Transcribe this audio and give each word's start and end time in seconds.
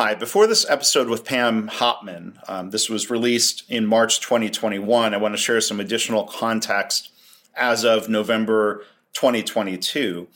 Hi, 0.00 0.14
before 0.14 0.46
this 0.46 0.64
episode 0.70 1.08
with 1.08 1.24
Pam 1.24 1.66
Hopman, 1.66 2.38
um, 2.48 2.70
this 2.70 2.88
was 2.88 3.10
released 3.10 3.68
in 3.68 3.84
March 3.84 4.20
2021. 4.20 5.12
I 5.12 5.16
want 5.16 5.34
to 5.34 5.42
share 5.42 5.60
some 5.60 5.80
additional 5.80 6.22
context 6.22 7.10
as 7.56 7.84
of 7.84 8.08
November 8.08 8.84
2022. 9.14 10.28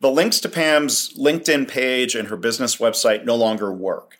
The 0.00 0.10
links 0.10 0.40
to 0.40 0.48
Pam's 0.48 1.14
LinkedIn 1.16 1.68
page 1.68 2.16
and 2.16 2.26
her 2.26 2.36
business 2.36 2.78
website 2.78 3.24
no 3.24 3.36
longer 3.36 3.72
work. 3.72 4.18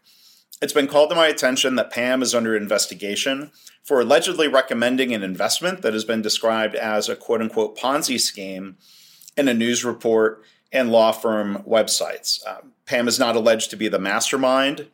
It's 0.63 0.73
been 0.73 0.87
called 0.87 1.11
to 1.11 1.17
my 1.17 1.27
attention 1.27 1.75
that 1.75 1.91
Pam 1.91 2.23
is 2.23 2.33
under 2.33 2.57
investigation 2.57 3.51
for 3.83 4.01
allegedly 4.01 4.47
recommending 4.47 5.13
an 5.13 5.25
investment 5.25 5.83
that 5.83 5.95
has 5.95 6.05
been 6.05 6.23
described 6.23 6.77
as 6.77 7.09
a 7.09 7.17
quote 7.17 7.43
unquote 7.43 7.77
Ponzi 7.77 8.21
scheme 8.21 8.77
in 9.37 9.49
a 9.49 9.55
news 9.55 9.85
report 9.85 10.45
and 10.73 10.91
law 10.91 11.13
firm 11.13 11.63
websites. 11.67 12.47
Um, 12.47 12.73
Pam 12.87 13.09
is 13.09 13.19
not 13.19 13.37
alleged 13.37 13.71
to 13.71 13.77
be 13.77 13.89
the 13.89 13.99
mastermind 13.99 14.89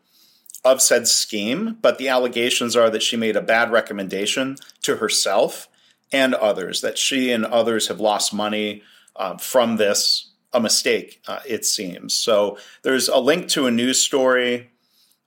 of 0.64 0.80
said 0.80 1.08
scheme, 1.08 1.76
but 1.82 1.98
the 1.98 2.08
allegations 2.08 2.76
are 2.76 2.90
that 2.90 3.02
she 3.02 3.16
made 3.16 3.36
a 3.36 3.42
bad 3.42 3.72
recommendation 3.72 4.56
to 4.82 4.96
herself 4.96 5.68
and 6.12 6.34
others, 6.34 6.80
that 6.82 6.98
she 6.98 7.32
and 7.32 7.44
others 7.44 7.88
have 7.88 8.00
lost 8.00 8.32
money 8.32 8.82
uh, 9.16 9.36
from 9.36 9.76
this, 9.76 10.30
a 10.52 10.60
mistake, 10.60 11.20
uh, 11.26 11.40
it 11.46 11.64
seems. 11.64 12.14
So 12.14 12.58
there's 12.82 13.08
a 13.08 13.18
link 13.18 13.48
to 13.48 13.66
a 13.66 13.70
news 13.70 14.00
story 14.00 14.70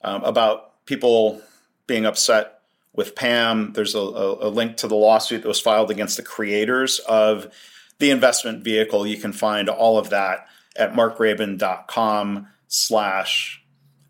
um, 0.04 0.24
about 0.24 0.86
people 0.86 1.42
being 1.88 2.06
upset 2.06 2.60
with 2.94 3.16
Pam. 3.16 3.74
There's 3.74 3.96
a, 3.96 4.00
a, 4.00 4.48
a 4.48 4.50
link 4.50 4.78
to 4.78 4.88
the 4.88 4.96
lawsuit 4.96 5.42
that 5.42 5.48
was 5.48 5.60
filed 5.60 5.92
against 5.92 6.18
the 6.18 6.24
creators 6.24 7.00
of 7.00 7.52
the 8.00 8.12
investment 8.12 8.64
vehicle. 8.64 9.08
You 9.08 9.18
can 9.18 9.32
find 9.32 9.70
all 9.70 9.98
of 9.98 10.10
that 10.10 10.48
at 10.76 10.94
markgraban.com 10.94 12.48
slash 12.68 13.64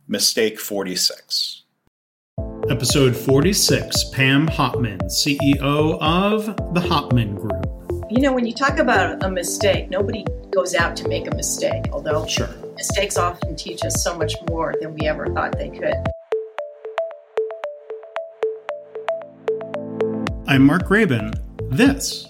mistake 0.07 0.59
46. 0.59 1.63
Episode 2.69 3.15
46 3.15 4.05
Pam 4.11 4.47
Hopman, 4.47 4.99
CEO 5.03 5.99
of 6.01 6.45
the 6.73 6.81
Hopman 6.81 7.35
Group. 7.35 7.63
You 8.09 8.21
know, 8.21 8.33
when 8.33 8.45
you 8.45 8.53
talk 8.53 8.79
about 8.79 9.23
a 9.23 9.29
mistake, 9.29 9.89
nobody 9.89 10.25
goes 10.51 10.73
out 10.73 10.95
to 10.97 11.07
make 11.07 11.27
a 11.27 11.35
mistake, 11.35 11.85
although 11.91 12.25
sure. 12.25 12.49
mistakes 12.75 13.17
often 13.17 13.55
teach 13.55 13.83
us 13.83 14.03
so 14.03 14.17
much 14.17 14.33
more 14.49 14.73
than 14.81 14.93
we 14.93 15.07
ever 15.07 15.27
thought 15.33 15.57
they 15.57 15.69
could. 15.69 15.95
I'm 20.47 20.63
Mark 20.63 20.83
Graban. 20.83 21.39
This 21.69 22.29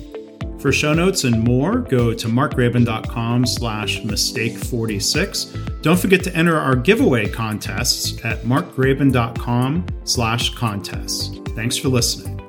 for 0.61 0.71
show 0.71 0.93
notes 0.93 1.23
and 1.23 1.43
more, 1.43 1.79
go 1.79 2.13
to 2.13 2.27
markgraban.com 2.27 3.45
slash 3.45 4.01
mistake46. 4.01 5.81
Don't 5.81 5.99
forget 5.99 6.23
to 6.23 6.35
enter 6.35 6.57
our 6.57 6.75
giveaway 6.75 7.27
contests 7.27 8.23
at 8.23 8.43
markgraban.com 8.43 9.85
slash 10.03 10.53
contests. 10.53 11.39
Thanks 11.55 11.75
for 11.75 11.89
listening. 11.89 12.39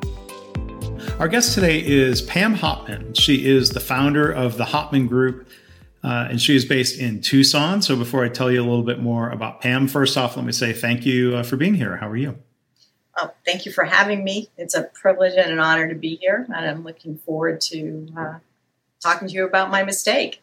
Our 1.18 1.28
guest 1.28 1.54
today 1.54 1.84
is 1.84 2.20
Pam 2.22 2.54
Hopman. 2.54 3.18
She 3.18 3.46
is 3.46 3.70
the 3.70 3.80
founder 3.80 4.30
of 4.30 4.56
the 4.58 4.64
Hopman 4.64 5.08
Group, 5.08 5.48
uh, 6.04 6.28
and 6.30 6.40
she 6.40 6.54
is 6.54 6.64
based 6.64 6.98
in 7.00 7.20
Tucson. 7.20 7.80
So 7.80 7.96
before 7.96 8.24
I 8.24 8.28
tell 8.28 8.50
you 8.50 8.60
a 8.60 8.66
little 8.66 8.82
bit 8.82 9.00
more 9.00 9.30
about 9.30 9.60
Pam, 9.60 9.88
first 9.88 10.16
off, 10.16 10.36
let 10.36 10.44
me 10.44 10.52
say 10.52 10.72
thank 10.72 11.06
you 11.06 11.36
uh, 11.36 11.42
for 11.42 11.56
being 11.56 11.74
here. 11.74 11.96
How 11.96 12.08
are 12.08 12.16
you? 12.16 12.38
Oh, 13.16 13.32
thank 13.44 13.66
you 13.66 13.72
for 13.72 13.84
having 13.84 14.24
me. 14.24 14.48
It's 14.56 14.74
a 14.74 14.84
privilege 14.84 15.34
and 15.36 15.50
an 15.52 15.58
honor 15.58 15.88
to 15.88 15.94
be 15.94 16.16
here, 16.16 16.46
and 16.54 16.66
I'm 16.66 16.82
looking 16.82 17.18
forward 17.18 17.60
to 17.62 18.08
uh, 18.16 18.38
talking 19.02 19.28
to 19.28 19.34
you 19.34 19.44
about 19.44 19.70
my 19.70 19.82
mistake. 19.82 20.42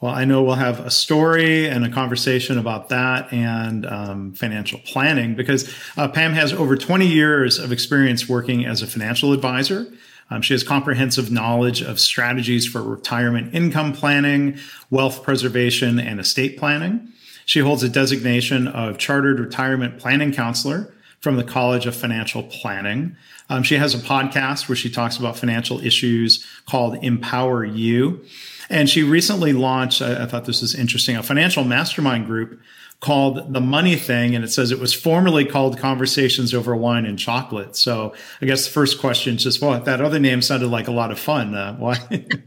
Well, 0.00 0.12
I 0.12 0.24
know 0.24 0.42
we'll 0.42 0.54
have 0.54 0.80
a 0.80 0.90
story 0.90 1.68
and 1.68 1.84
a 1.84 1.90
conversation 1.90 2.58
about 2.58 2.88
that 2.88 3.32
and 3.32 3.86
um, 3.86 4.32
financial 4.32 4.80
planning 4.80 5.34
because 5.34 5.72
uh, 5.96 6.08
Pam 6.08 6.32
has 6.32 6.52
over 6.52 6.76
20 6.76 7.06
years 7.06 7.58
of 7.58 7.70
experience 7.70 8.28
working 8.28 8.64
as 8.64 8.82
a 8.82 8.86
financial 8.86 9.32
advisor. 9.32 9.86
Um, 10.30 10.42
she 10.42 10.54
has 10.54 10.62
comprehensive 10.62 11.30
knowledge 11.30 11.82
of 11.82 12.00
strategies 12.00 12.66
for 12.66 12.82
retirement 12.82 13.54
income 13.54 13.92
planning, 13.92 14.58
wealth 14.88 15.22
preservation, 15.22 15.98
and 15.98 16.20
estate 16.20 16.58
planning. 16.58 17.08
She 17.44 17.60
holds 17.60 17.82
a 17.82 17.88
designation 17.88 18.68
of 18.68 18.96
Chartered 18.96 19.40
Retirement 19.40 19.98
Planning 19.98 20.32
Counselor 20.32 20.94
from 21.20 21.36
the 21.36 21.44
College 21.44 21.86
of 21.86 21.94
Financial 21.94 22.42
Planning. 22.42 23.16
Um, 23.48 23.62
she 23.62 23.76
has 23.76 23.94
a 23.94 23.98
podcast 23.98 24.68
where 24.68 24.76
she 24.76 24.90
talks 24.90 25.16
about 25.16 25.36
financial 25.36 25.80
issues 25.80 26.46
called 26.66 27.02
Empower 27.04 27.64
You. 27.64 28.24
And 28.70 28.88
she 28.88 29.02
recently 29.02 29.52
launched, 29.52 30.00
I, 30.00 30.22
I 30.22 30.26
thought 30.26 30.46
this 30.46 30.62
was 30.62 30.74
interesting, 30.74 31.16
a 31.16 31.22
financial 31.22 31.64
mastermind 31.64 32.26
group 32.26 32.60
called 33.00 33.52
The 33.52 33.60
Money 33.60 33.96
Thing. 33.96 34.34
And 34.34 34.44
it 34.44 34.48
says 34.48 34.70
it 34.70 34.78
was 34.78 34.94
formerly 34.94 35.44
called 35.44 35.78
Conversations 35.78 36.54
Over 36.54 36.74
Wine 36.76 37.04
and 37.04 37.18
Chocolate. 37.18 37.76
So 37.76 38.14
I 38.40 38.46
guess 38.46 38.66
the 38.66 38.72
first 38.72 39.00
question 39.00 39.36
is 39.36 39.42
just, 39.42 39.60
well, 39.60 39.78
that 39.80 40.00
other 40.00 40.18
name 40.18 40.40
sounded 40.40 40.68
like 40.68 40.88
a 40.88 40.92
lot 40.92 41.10
of 41.10 41.18
fun. 41.18 41.54
Uh, 41.54 41.74
why, 41.76 41.96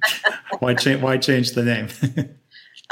why, 0.59 0.73
cha- 0.73 0.97
why 0.97 1.17
change 1.17 1.51
the 1.51 1.63
name? 1.63 1.89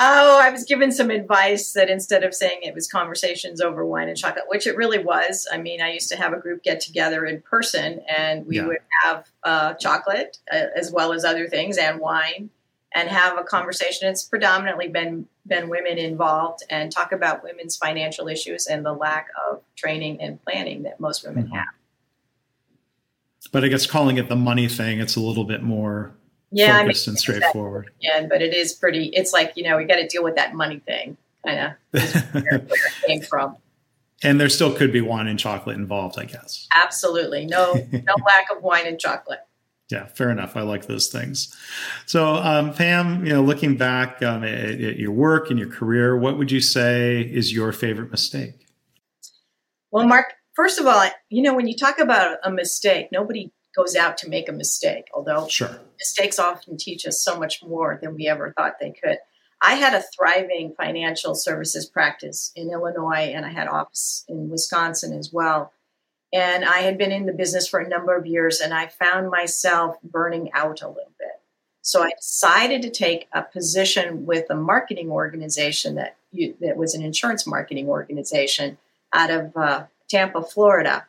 Oh, 0.04 0.40
I 0.42 0.50
was 0.50 0.64
given 0.64 0.92
some 0.92 1.12
advice 1.12 1.74
that 1.74 1.88
instead 1.88 2.24
of 2.24 2.34
saying 2.34 2.62
it 2.64 2.74
was 2.74 2.88
conversations 2.88 3.62
over 3.62 3.86
wine 3.86 4.10
and 4.10 4.18
chocolate, 4.18 4.46
which 4.48 4.66
it 4.66 4.76
really 4.76 4.98
was. 4.98 5.48
I 5.52 5.60
mean, 5.60 5.80
I 5.80 5.94
used 5.94 6.10
to 6.10 6.16
have 6.16 6.34
a 6.34 6.40
group 6.40 6.64
get 6.64 6.80
together 6.80 7.24
in 7.24 7.44
person 7.44 8.02
and 8.10 8.48
we 8.48 8.56
yeah. 8.56 8.66
would 8.66 8.80
have 9.04 9.30
uh, 9.44 9.74
chocolate 9.76 10.40
uh, 10.52 10.66
as 10.76 10.92
well 10.92 11.14
as 11.14 11.24
other 11.24 11.48
things 11.48 11.78
and 11.78 12.00
wine 12.00 12.50
and 12.96 13.10
have 13.10 13.38
a 13.38 13.44
conversation. 13.44 14.10
It's 14.10 14.24
predominantly 14.24 14.88
been 14.88 15.28
been 15.46 15.70
women 15.70 16.00
involved 16.00 16.64
and 16.68 16.92
talk 16.92 17.12
about 17.12 17.44
women's 17.44 17.78
financial 17.78 18.28
issues 18.28 18.66
and 18.66 18.84
the 18.84 18.94
lack 18.94 19.28
of 19.48 19.62
training 19.76 20.20
and 20.20 20.42
planning 20.44 20.82
that 20.84 21.00
most 21.00 21.24
women 21.24 21.44
mm-hmm. 21.44 21.54
have. 21.54 21.68
But 23.52 23.64
I 23.64 23.68
guess 23.68 23.86
calling 23.86 24.18
it 24.18 24.30
the 24.30 24.36
money 24.36 24.68
thing, 24.68 25.00
it's 25.00 25.16
a 25.16 25.20
little 25.20 25.44
bit 25.44 25.62
more 25.62 26.12
yeah, 26.52 26.82
focused 26.82 27.08
I 27.08 27.12
mean, 27.12 27.14
and 27.14 27.20
straightforward. 27.20 27.92
Yeah, 28.00 28.28
but 28.28 28.42
it 28.42 28.54
is 28.54 28.74
pretty. 28.74 29.06
It's 29.14 29.34
like 29.34 29.54
you 29.56 29.64
know 29.64 29.78
we 29.78 29.86
got 29.86 29.96
to 29.96 30.08
deal 30.08 30.24
with 30.24 30.36
that 30.36 30.54
money 30.54 30.80
thing, 30.80 31.18
kind 31.46 31.60
of 31.60 31.74
where, 32.32 32.60
where 32.60 32.64
it 32.64 33.08
came 33.08 33.22
from. 33.22 33.58
And 34.24 34.40
there 34.40 34.50
still 34.50 34.72
could 34.72 34.94
be 34.94 35.02
wine 35.02 35.28
and 35.28 35.40
chocolate 35.40 35.78
involved, 35.78 36.20
I 36.20 36.26
guess. 36.26 36.68
Absolutely, 36.76 37.46
no 37.46 37.74
no 37.92 38.16
lack 38.26 38.46
of 38.56 38.62
wine 38.62 38.86
and 38.86 39.00
chocolate. 39.00 39.40
Yeah, 39.90 40.06
fair 40.06 40.30
enough. 40.30 40.56
I 40.56 40.62
like 40.62 40.86
those 40.86 41.10
things. 41.10 41.56
So, 42.06 42.36
um, 42.36 42.74
Pam, 42.74 43.26
you 43.26 43.34
know, 43.34 43.44
looking 43.44 43.76
back 43.76 44.24
um, 44.24 44.44
at, 44.46 44.80
at 44.82 44.98
your 44.98 45.12
work 45.12 45.50
and 45.50 45.60
your 45.60 45.68
career, 45.68 46.18
what 46.18 46.38
would 46.38 46.50
you 46.50 46.62
say 46.62 47.22
is 47.22 47.54
your 47.54 47.74
favorite 47.74 48.10
mistake? 48.10 48.68
Well, 49.92 50.08
Mark, 50.08 50.34
first 50.56 50.80
of 50.80 50.88
all, 50.88 51.10
you 51.30 51.42
know, 51.42 51.54
when 51.54 51.68
you 51.68 51.76
talk 51.76 52.00
about 52.00 52.38
a 52.44 52.50
mistake, 52.50 53.10
nobody 53.12 53.52
goes 53.76 53.96
out 53.96 54.18
to 54.20 54.30
make 54.30 54.50
a 54.50 54.54
mistake, 54.54 55.06
although 55.14 55.48
sure. 55.48 55.80
mistakes 55.98 56.40
often 56.40 56.78
teach 56.78 57.06
us 57.06 57.22
so 57.22 57.40
much 57.40 57.64
more 57.64 58.00
than 58.02 58.16
we 58.16 58.28
ever 58.28 58.54
thought 58.56 58.80
they 58.80 58.92
could. 58.92 59.18
I 59.62 59.76
had 59.76 59.94
a 59.94 60.02
thriving 60.02 60.74
financial 60.76 61.36
services 61.36 61.86
practice 61.86 62.52
in 62.56 62.72
Illinois 62.72 63.32
and 63.34 63.46
I 63.46 63.50
had 63.50 63.68
office 63.68 64.26
in 64.28 64.50
Wisconsin 64.50 65.14
as 65.18 65.32
well. 65.32 65.72
And 66.34 66.66
I 66.66 66.80
had 66.80 66.98
been 66.98 67.12
in 67.12 67.26
the 67.26 67.34
business 67.34 67.68
for 67.68 67.80
a 67.80 67.88
number 67.88 68.16
of 68.16 68.26
years 68.26 68.60
and 68.60 68.74
I 68.74 68.88
found 68.88 69.30
myself 69.30 69.98
burning 70.04 70.50
out 70.54 70.82
a 70.82 70.88
little 70.88 71.12
bit. 71.20 71.28
So 71.84 72.04
I 72.04 72.12
decided 72.18 72.82
to 72.84 72.90
take 72.90 73.28
a 73.34 73.44
position 73.44 74.26
with 74.26 74.50
a 74.50 74.56
marketing 74.56 75.10
organization 75.10 75.96
that, 75.96 76.16
you, 76.32 76.56
that 76.62 76.78
was 76.78 76.96
an 76.96 77.04
insurance 77.04 77.46
marketing 77.46 77.88
organization 77.88 78.78
out 79.14 79.30
of 79.30 79.56
uh, 79.58 79.86
Tampa, 80.10 80.42
Florida. 80.42 81.06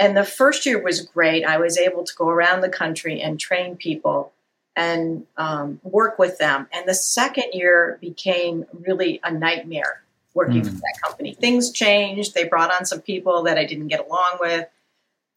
And 0.00 0.16
the 0.16 0.24
first 0.24 0.64
year 0.64 0.82
was 0.82 1.02
great. 1.02 1.44
I 1.44 1.58
was 1.58 1.76
able 1.76 2.04
to 2.04 2.14
go 2.16 2.28
around 2.28 2.62
the 2.62 2.70
country 2.70 3.20
and 3.20 3.38
train 3.38 3.76
people 3.76 4.32
and 4.74 5.26
um, 5.36 5.78
work 5.82 6.18
with 6.18 6.38
them. 6.38 6.68
And 6.72 6.88
the 6.88 6.94
second 6.94 7.52
year 7.52 7.98
became 8.00 8.64
really 8.72 9.20
a 9.22 9.30
nightmare 9.30 10.02
working 10.32 10.62
mm. 10.62 10.66
for 10.66 10.76
that 10.76 10.98
company. 11.04 11.34
Things 11.34 11.70
changed. 11.70 12.34
They 12.34 12.44
brought 12.44 12.72
on 12.72 12.86
some 12.86 13.02
people 13.02 13.42
that 13.42 13.58
I 13.58 13.66
didn't 13.66 13.88
get 13.88 14.06
along 14.06 14.38
with 14.40 14.66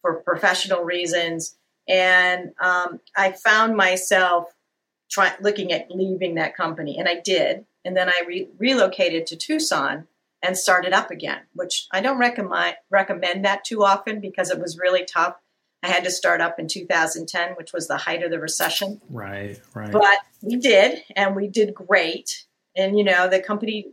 for 0.00 0.14
professional 0.14 0.82
reasons. 0.82 1.56
And 1.86 2.52
um, 2.58 3.00
I 3.14 3.32
found 3.32 3.76
myself 3.76 4.54
trying 5.10 5.34
looking 5.42 5.72
at 5.72 5.90
leaving 5.90 6.36
that 6.36 6.56
company, 6.56 6.98
and 6.98 7.06
I 7.06 7.20
did. 7.20 7.66
And 7.84 7.94
then 7.94 8.08
I 8.08 8.22
re- 8.26 8.48
relocated 8.58 9.26
to 9.26 9.36
Tucson 9.36 10.06
and 10.44 10.58
started 10.58 10.92
up 10.92 11.10
again, 11.10 11.40
which 11.54 11.86
I 11.90 12.02
don't 12.02 12.18
recommend 12.18 12.76
recommend 12.90 13.44
that 13.44 13.64
too 13.64 13.82
often 13.82 14.20
because 14.20 14.50
it 14.50 14.60
was 14.60 14.78
really 14.78 15.04
tough. 15.04 15.36
I 15.82 15.88
had 15.88 16.04
to 16.04 16.10
start 16.10 16.40
up 16.40 16.58
in 16.58 16.68
2010, 16.68 17.52
which 17.52 17.72
was 17.72 17.88
the 17.88 17.96
height 17.96 18.22
of 18.22 18.30
the 18.30 18.38
recession. 18.38 19.00
Right, 19.08 19.60
right. 19.74 19.90
But 19.90 20.18
we 20.42 20.56
did, 20.56 21.02
and 21.16 21.34
we 21.34 21.48
did 21.48 21.74
great. 21.74 22.44
And 22.76 22.98
you 22.98 23.04
know, 23.04 23.28
the 23.28 23.40
company. 23.40 23.92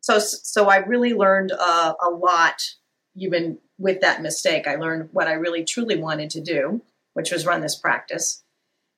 So, 0.00 0.18
so 0.18 0.68
I 0.68 0.78
really 0.78 1.14
learned 1.14 1.52
uh, 1.58 1.94
a 2.02 2.10
lot, 2.10 2.62
even 3.16 3.58
with 3.78 4.00
that 4.02 4.20
mistake. 4.20 4.66
I 4.66 4.74
learned 4.74 5.08
what 5.12 5.28
I 5.28 5.34
really 5.34 5.64
truly 5.64 5.96
wanted 5.96 6.30
to 6.30 6.40
do, 6.40 6.82
which 7.14 7.30
was 7.30 7.46
run 7.46 7.62
this 7.62 7.76
practice, 7.76 8.42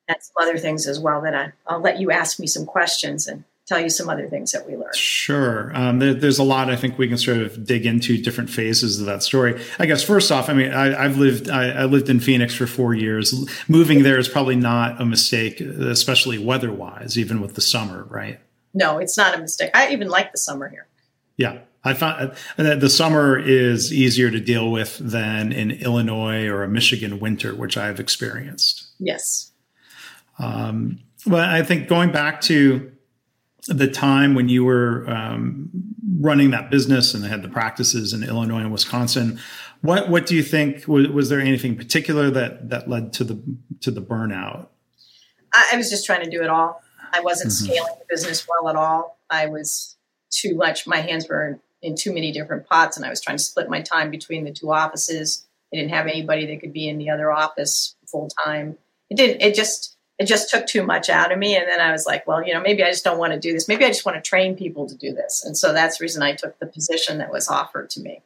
and 0.07 0.17
some 0.19 0.45
other 0.45 0.57
things 0.57 0.87
as 0.87 0.99
well. 0.99 1.21
That 1.21 1.35
I, 1.35 1.53
I'll 1.67 1.81
let 1.81 2.01
you 2.01 2.11
ask 2.11 2.37
me 2.37 2.47
some 2.47 2.65
questions 2.65 3.27
and 3.27 3.45
tell 3.65 3.79
you 3.79 3.89
some 3.89 4.09
other 4.09 4.27
things 4.27 4.51
that 4.51 4.67
we 4.67 4.75
learned. 4.75 4.95
Sure. 4.95 5.75
Um, 5.75 5.99
there, 5.99 6.13
there's 6.13 6.37
a 6.37 6.43
lot 6.43 6.69
I 6.69 6.75
think 6.75 6.97
we 6.97 7.07
can 7.07 7.17
sort 7.17 7.37
of 7.37 7.65
dig 7.65 7.85
into 7.85 8.21
different 8.21 8.49
phases 8.49 8.99
of 8.99 9.07
that 9.07 9.23
story. 9.23 9.59
I 9.79 9.85
guess 9.85 10.03
first 10.03 10.31
off, 10.31 10.49
I 10.49 10.53
mean, 10.53 10.71
I, 10.71 11.03
have 11.03 11.17
lived 11.17 11.49
I, 11.49 11.69
I, 11.71 11.85
lived 11.85 12.09
in 12.09 12.19
Phoenix 12.19 12.53
for 12.53 12.67
four 12.67 12.93
years. 12.93 13.33
Moving 13.67 14.03
there 14.03 14.19
is 14.19 14.27
probably 14.27 14.55
not 14.55 15.01
a 15.01 15.05
mistake, 15.05 15.59
especially 15.59 16.37
weather-wise, 16.37 17.17
even 17.17 17.41
with 17.41 17.55
the 17.55 17.61
summer, 17.61 18.03
right? 18.03 18.39
No, 18.73 18.99
it's 18.99 19.17
not 19.17 19.35
a 19.35 19.39
mistake. 19.39 19.71
I 19.73 19.89
even 19.89 20.09
like 20.09 20.31
the 20.31 20.37
summer 20.37 20.69
here. 20.69 20.87
Yeah. 21.37 21.59
I 21.83 21.93
find 21.93 22.33
that 22.57 22.79
the 22.79 22.89
summer 22.89 23.37
is 23.37 23.93
easier 23.93 24.31
to 24.31 24.39
deal 24.39 24.71
with 24.71 24.97
than 24.97 25.51
in 25.51 25.69
Illinois 25.69 26.47
or 26.47 26.63
a 26.63 26.67
Michigan 26.67 27.19
winter, 27.19 27.53
which 27.53 27.77
I've 27.77 27.99
experienced. 27.99 28.87
Yes. 28.99 29.51
Um, 30.39 30.99
well, 31.27 31.47
I 31.47 31.61
think 31.61 31.87
going 31.87 32.11
back 32.11 32.41
to 32.41 32.91
the 33.67 33.87
time 33.87 34.35
when 34.35 34.49
you 34.49 34.63
were 34.63 35.09
um, 35.09 35.69
running 36.19 36.51
that 36.51 36.69
business 36.69 37.13
and 37.13 37.25
had 37.25 37.41
the 37.41 37.49
practices 37.49 38.13
in 38.13 38.23
Illinois 38.23 38.59
and 38.59 38.71
Wisconsin, 38.71 39.39
what 39.81 40.09
what 40.09 40.25
do 40.25 40.35
you 40.35 40.43
think 40.43 40.87
was, 40.87 41.07
was 41.07 41.29
there 41.29 41.39
anything 41.39 41.75
particular 41.75 42.29
that 42.31 42.69
that 42.69 42.89
led 42.89 43.13
to 43.13 43.23
the 43.23 43.41
to 43.81 43.91
the 43.91 44.01
burnout? 44.01 44.67
I, 45.53 45.71
I 45.73 45.77
was 45.77 45.89
just 45.89 46.05
trying 46.05 46.23
to 46.23 46.29
do 46.29 46.41
it 46.41 46.49
all. 46.49 46.81
I 47.13 47.21
wasn't 47.21 47.51
mm-hmm. 47.51 47.65
scaling 47.65 47.93
the 47.99 48.05
business 48.09 48.47
well 48.47 48.69
at 48.69 48.75
all. 48.75 49.19
I 49.29 49.47
was 49.47 49.95
too 50.29 50.55
much. 50.55 50.85
My 50.85 50.97
hands 50.97 51.27
were 51.29 51.59
in 51.81 51.95
too 51.95 52.13
many 52.13 52.31
different 52.31 52.67
pots, 52.67 52.97
and 52.97 53.05
I 53.05 53.09
was 53.09 53.21
trying 53.21 53.37
to 53.37 53.43
split 53.43 53.69
my 53.69 53.81
time 53.81 54.11
between 54.11 54.43
the 54.43 54.51
two 54.51 54.71
offices. 54.71 55.45
I 55.73 55.77
didn't 55.77 55.91
have 55.91 56.07
anybody 56.07 56.45
that 56.47 56.61
could 56.61 56.73
be 56.73 56.87
in 56.87 56.97
the 56.97 57.09
other 57.09 57.31
office 57.31 57.95
full 58.07 58.29
time. 58.43 58.77
It 59.09 59.17
didn't. 59.17 59.41
It 59.41 59.55
just 59.55 59.94
it 60.17 60.25
just 60.25 60.49
took 60.49 60.65
too 60.65 60.83
much 60.83 61.09
out 61.09 61.31
of 61.31 61.37
me. 61.37 61.55
And 61.55 61.67
then 61.67 61.81
I 61.81 61.91
was 61.91 62.05
like, 62.05 62.25
well, 62.25 62.45
you 62.45 62.53
know, 62.53 62.61
maybe 62.61 62.83
I 62.83 62.89
just 62.89 63.03
don't 63.03 63.17
want 63.17 63.33
to 63.33 63.39
do 63.39 63.51
this. 63.51 63.67
Maybe 63.67 63.83
I 63.83 63.89
just 63.89 64.05
want 64.05 64.15
to 64.15 64.27
train 64.27 64.55
people 64.55 64.87
to 64.87 64.95
do 64.95 65.13
this. 65.13 65.43
And 65.43 65.57
so 65.57 65.73
that's 65.73 65.97
the 65.97 66.03
reason 66.03 66.23
I 66.23 66.33
took 66.33 66.57
the 66.59 66.67
position 66.67 67.17
that 67.17 67.31
was 67.31 67.49
offered 67.49 67.89
to 67.91 68.01
me. 68.01 68.21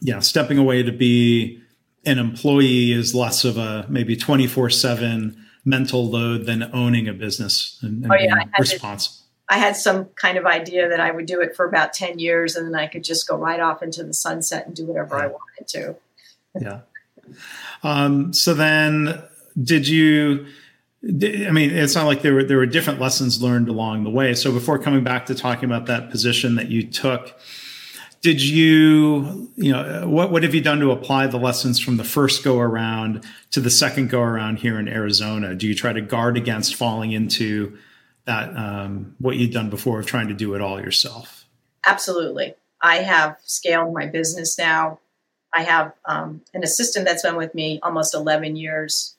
Yeah, 0.00 0.20
stepping 0.20 0.56
away 0.56 0.82
to 0.82 0.92
be 0.92 1.60
an 2.06 2.18
employee 2.18 2.92
is 2.92 3.14
less 3.14 3.44
of 3.44 3.58
a 3.58 3.86
maybe 3.88 4.16
24 4.16 4.70
7 4.70 5.46
mental 5.64 6.08
load 6.08 6.46
than 6.46 6.70
owning 6.74 7.06
a 7.06 7.12
business 7.12 7.78
and, 7.82 8.04
and 8.04 8.12
oh, 8.12 8.16
yeah, 8.16 8.34
being 8.34 8.50
responsible. 8.58 9.16
I 9.50 9.58
had 9.58 9.76
some 9.76 10.06
kind 10.14 10.38
of 10.38 10.46
idea 10.46 10.88
that 10.88 11.00
I 11.00 11.10
would 11.10 11.26
do 11.26 11.40
it 11.40 11.56
for 11.56 11.66
about 11.66 11.92
10 11.92 12.20
years 12.20 12.54
and 12.54 12.72
then 12.72 12.80
I 12.80 12.86
could 12.86 13.02
just 13.02 13.28
go 13.28 13.36
right 13.36 13.58
off 13.58 13.82
into 13.82 14.04
the 14.04 14.14
sunset 14.14 14.66
and 14.66 14.76
do 14.76 14.86
whatever. 14.86 15.16
I 15.16 15.26
wanted 15.26 15.66
to. 15.68 15.96
yeah. 16.60 16.80
Um, 17.82 18.32
so 18.32 18.54
then 18.54 19.22
did 19.60 19.88
you 19.88 20.46
I 21.02 21.50
mean, 21.50 21.70
it's 21.70 21.94
not 21.94 22.04
like 22.06 22.20
there 22.20 22.34
were 22.34 22.44
there 22.44 22.58
were 22.58 22.66
different 22.66 23.00
lessons 23.00 23.42
learned 23.42 23.68
along 23.68 24.04
the 24.04 24.10
way. 24.10 24.34
So 24.34 24.52
before 24.52 24.78
coming 24.78 25.02
back 25.02 25.26
to 25.26 25.34
talking 25.34 25.64
about 25.64 25.86
that 25.86 26.10
position 26.10 26.56
that 26.56 26.68
you 26.68 26.86
took, 26.86 27.40
did 28.20 28.42
you 28.42 29.50
you 29.56 29.72
know 29.72 30.06
what 30.06 30.30
what 30.30 30.42
have 30.42 30.54
you 30.54 30.60
done 30.60 30.78
to 30.80 30.90
apply 30.90 31.26
the 31.26 31.38
lessons 31.38 31.80
from 31.80 31.96
the 31.96 32.04
first 32.04 32.44
go 32.44 32.58
around 32.58 33.24
to 33.50 33.60
the 33.60 33.70
second 33.70 34.10
go 34.10 34.20
around 34.20 34.58
here 34.58 34.78
in 34.78 34.88
Arizona? 34.88 35.54
Do 35.54 35.66
you 35.66 35.74
try 35.74 35.94
to 35.94 36.02
guard 36.02 36.36
against 36.36 36.74
falling 36.74 37.12
into 37.12 37.78
that 38.26 38.54
um, 38.54 39.16
what 39.18 39.36
you'd 39.36 39.54
done 39.54 39.70
before 39.70 40.00
of 40.00 40.06
trying 40.06 40.28
to 40.28 40.34
do 40.34 40.54
it 40.54 40.60
all 40.60 40.78
yourself? 40.80 41.46
Absolutely. 41.86 42.54
I 42.82 42.96
have 42.96 43.38
scaled 43.44 43.94
my 43.94 44.06
business 44.06 44.58
now. 44.58 44.98
I 45.54 45.62
have 45.62 45.94
um, 46.04 46.42
an 46.52 46.62
assistant 46.62 47.06
that's 47.06 47.22
been 47.22 47.36
with 47.36 47.54
me 47.54 47.80
almost 47.82 48.14
11 48.14 48.56
years. 48.56 49.16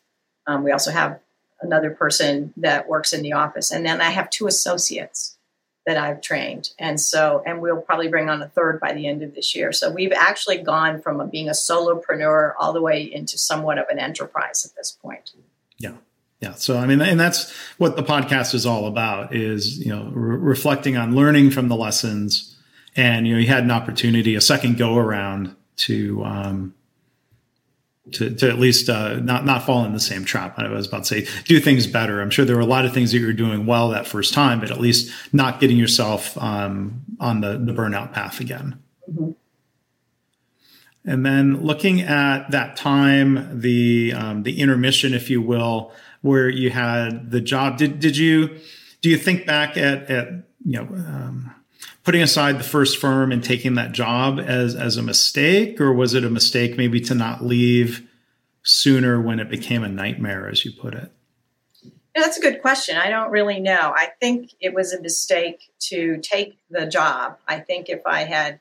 Um, 0.47 0.63
we 0.63 0.71
also 0.71 0.91
have 0.91 1.19
another 1.61 1.91
person 1.91 2.53
that 2.57 2.87
works 2.87 3.13
in 3.13 3.21
the 3.21 3.33
office. 3.33 3.71
And 3.71 3.85
then 3.85 4.01
I 4.01 4.09
have 4.09 4.29
two 4.29 4.47
associates 4.47 5.37
that 5.85 5.97
I've 5.97 6.21
trained. 6.21 6.71
And 6.77 6.99
so, 6.99 7.41
and 7.45 7.59
we'll 7.59 7.81
probably 7.81 8.07
bring 8.07 8.29
on 8.29 8.41
a 8.41 8.47
third 8.47 8.79
by 8.79 8.93
the 8.93 9.07
end 9.07 9.23
of 9.23 9.33
this 9.33 9.55
year. 9.55 9.71
So 9.71 9.91
we've 9.91 10.11
actually 10.11 10.59
gone 10.59 11.01
from 11.01 11.19
a, 11.19 11.27
being 11.27 11.49
a 11.49 11.53
solopreneur 11.53 12.53
all 12.59 12.71
the 12.71 12.81
way 12.81 13.01
into 13.01 13.37
somewhat 13.37 13.79
of 13.79 13.85
an 13.89 13.97
enterprise 13.97 14.63
at 14.63 14.75
this 14.75 14.91
point. 14.91 15.31
Yeah. 15.77 15.93
Yeah. 16.39 16.53
So, 16.53 16.77
I 16.77 16.85
mean, 16.85 17.01
and 17.01 17.19
that's 17.19 17.51
what 17.77 17.95
the 17.95 18.03
podcast 18.03 18.53
is 18.53 18.65
all 18.65 18.87
about 18.87 19.35
is, 19.35 19.79
you 19.79 19.89
know, 19.91 20.11
re- 20.13 20.37
reflecting 20.37 20.97
on 20.97 21.15
learning 21.15 21.51
from 21.51 21.67
the 21.67 21.75
lessons. 21.75 22.57
And, 22.95 23.27
you 23.27 23.33
know, 23.33 23.39
you 23.39 23.47
had 23.47 23.63
an 23.63 23.71
opportunity, 23.71 24.35
a 24.35 24.41
second 24.41 24.77
go 24.77 24.97
around 24.97 25.55
to, 25.77 26.23
um, 26.23 26.75
to, 28.13 28.33
to 28.35 28.49
at 28.49 28.59
least 28.59 28.89
uh, 28.89 29.15
not 29.15 29.45
not 29.45 29.63
fall 29.63 29.85
in 29.85 29.93
the 29.93 29.99
same 29.99 30.25
trap. 30.25 30.57
I 30.57 30.67
was 30.69 30.87
about 30.87 31.05
to 31.05 31.25
say 31.25 31.27
do 31.45 31.59
things 31.59 31.87
better. 31.87 32.21
I'm 32.21 32.29
sure 32.29 32.45
there 32.45 32.55
were 32.55 32.61
a 32.61 32.65
lot 32.65 32.85
of 32.85 32.93
things 32.93 33.11
that 33.11 33.19
you 33.19 33.25
were 33.25 33.33
doing 33.33 33.65
well 33.65 33.89
that 33.89 34.07
first 34.07 34.33
time, 34.33 34.59
but 34.59 34.71
at 34.71 34.79
least 34.79 35.11
not 35.33 35.59
getting 35.59 35.77
yourself 35.77 36.37
um, 36.37 37.03
on 37.19 37.41
the 37.41 37.57
the 37.57 37.73
burnout 37.73 38.13
path 38.13 38.39
again. 38.39 38.79
Mm-hmm. 39.09 39.31
And 41.03 41.25
then 41.25 41.63
looking 41.63 42.01
at 42.01 42.51
that 42.51 42.75
time, 42.77 43.59
the 43.59 44.13
um, 44.15 44.43
the 44.43 44.59
intermission, 44.59 45.13
if 45.13 45.29
you 45.29 45.41
will, 45.41 45.91
where 46.21 46.47
you 46.47 46.69
had 46.69 47.31
the 47.31 47.41
job. 47.41 47.77
Did 47.77 47.99
did 47.99 48.17
you 48.17 48.59
do 49.01 49.09
you 49.09 49.17
think 49.17 49.45
back 49.47 49.77
at 49.77 50.09
at 50.09 50.27
you 50.63 50.73
know 50.73 50.83
um, 50.83 51.51
putting 52.03 52.21
aside 52.21 52.59
the 52.59 52.63
first 52.63 52.97
firm 52.97 53.31
and 53.31 53.43
taking 53.43 53.75
that 53.75 53.91
job 53.91 54.39
as 54.39 54.75
as 54.75 54.97
a 54.97 55.03
mistake, 55.03 55.79
or 55.79 55.93
was 55.93 56.13
it 56.13 56.23
a 56.23 56.29
mistake 56.29 56.77
maybe 56.77 56.99
to 57.01 57.15
not 57.15 57.43
leave 57.43 58.07
sooner 58.63 59.19
when 59.19 59.39
it 59.39 59.49
became 59.49 59.83
a 59.83 59.89
nightmare, 59.89 60.47
as 60.47 60.65
you 60.65 60.71
put 60.71 60.93
it? 60.93 61.11
Yeah, 61.83 62.23
that's 62.23 62.37
a 62.37 62.41
good 62.41 62.61
question. 62.61 62.97
I 62.97 63.09
don't 63.09 63.31
really 63.31 63.59
know. 63.59 63.93
I 63.95 64.09
think 64.19 64.51
it 64.59 64.73
was 64.73 64.93
a 64.93 65.01
mistake 65.01 65.71
to 65.89 66.17
take 66.17 66.59
the 66.69 66.85
job. 66.85 67.37
I 67.47 67.59
think 67.59 67.87
if 67.87 68.01
I 68.05 68.25
had 68.25 68.59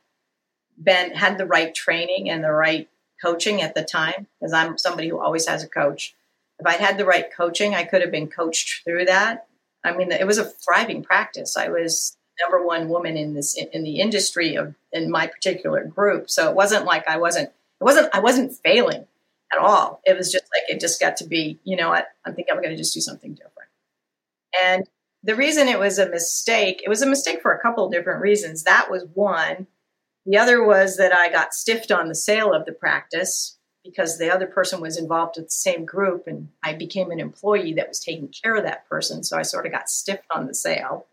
been 0.82 1.12
had 1.12 1.36
the 1.36 1.46
right 1.46 1.74
training 1.74 2.30
and 2.30 2.44
the 2.44 2.52
right 2.52 2.88
coaching 3.20 3.60
at 3.60 3.74
the 3.74 3.82
time, 3.82 4.26
because 4.38 4.52
I'm 4.52 4.78
somebody 4.78 5.08
who 5.08 5.18
always 5.18 5.46
has 5.46 5.62
a 5.62 5.68
coach. 5.68 6.14
If 6.58 6.66
I'd 6.66 6.80
had 6.80 6.98
the 6.98 7.06
right 7.06 7.26
coaching, 7.34 7.74
I 7.74 7.84
could 7.84 8.02
have 8.02 8.10
been 8.10 8.28
coached 8.28 8.84
through 8.84 9.06
that. 9.06 9.46
I 9.82 9.96
mean, 9.96 10.12
it 10.12 10.26
was 10.26 10.38
a 10.38 10.44
thriving 10.44 11.02
practice. 11.02 11.56
I 11.56 11.68
was 11.68 12.16
number 12.42 12.64
one 12.64 12.88
woman 12.88 13.16
in 13.16 13.34
this 13.34 13.56
in 13.56 13.82
the 13.82 14.00
industry 14.00 14.56
of 14.56 14.74
in 14.92 15.10
my 15.10 15.26
particular 15.26 15.84
group. 15.84 16.30
So 16.30 16.48
it 16.48 16.56
wasn't 16.56 16.84
like 16.84 17.06
I 17.08 17.18
wasn't 17.18 17.48
it 17.48 17.84
wasn't 17.84 18.08
I 18.14 18.20
wasn't 18.20 18.54
failing 18.64 19.06
at 19.52 19.58
all. 19.58 20.00
It 20.04 20.16
was 20.16 20.30
just 20.30 20.44
like 20.44 20.74
it 20.74 20.80
just 20.80 21.00
got 21.00 21.16
to 21.18 21.26
be, 21.26 21.58
you 21.64 21.76
know 21.76 21.90
what, 21.90 22.06
I 22.24 22.32
think 22.32 22.48
I'm 22.50 22.58
going 22.58 22.70
to 22.70 22.76
just 22.76 22.94
do 22.94 23.00
something 23.00 23.34
different. 23.34 23.68
And 24.64 24.88
the 25.22 25.36
reason 25.36 25.68
it 25.68 25.78
was 25.78 25.98
a 25.98 26.08
mistake, 26.08 26.82
it 26.84 26.88
was 26.88 27.02
a 27.02 27.06
mistake 27.06 27.42
for 27.42 27.52
a 27.52 27.60
couple 27.60 27.84
of 27.84 27.92
different 27.92 28.22
reasons. 28.22 28.62
That 28.62 28.90
was 28.90 29.04
one. 29.14 29.66
The 30.26 30.38
other 30.38 30.64
was 30.64 30.96
that 30.96 31.14
I 31.14 31.30
got 31.30 31.54
stiffed 31.54 31.90
on 31.90 32.08
the 32.08 32.14
sale 32.14 32.52
of 32.52 32.64
the 32.64 32.72
practice 32.72 33.58
because 33.84 34.18
the 34.18 34.32
other 34.32 34.46
person 34.46 34.80
was 34.80 34.98
involved 34.98 35.36
with 35.36 35.46
the 35.46 35.50
same 35.50 35.84
group 35.84 36.26
and 36.26 36.48
I 36.62 36.74
became 36.74 37.10
an 37.10 37.20
employee 37.20 37.72
that 37.74 37.88
was 37.88 37.98
taking 37.98 38.28
care 38.28 38.56
of 38.56 38.64
that 38.64 38.88
person. 38.88 39.24
So 39.24 39.38
I 39.38 39.42
sort 39.42 39.66
of 39.66 39.72
got 39.72 39.88
stiffed 39.88 40.26
on 40.34 40.46
the 40.46 40.54
sale. 40.54 41.06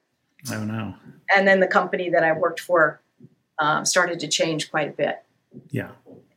Oh 0.51 0.63
no! 0.63 0.95
And 1.35 1.47
then 1.47 1.59
the 1.59 1.67
company 1.67 2.09
that 2.09 2.23
I 2.23 2.31
worked 2.31 2.59
for 2.59 3.01
um, 3.59 3.85
started 3.85 4.19
to 4.21 4.27
change 4.27 4.71
quite 4.71 4.89
a 4.89 4.91
bit. 4.91 5.23
Yeah. 5.69 5.91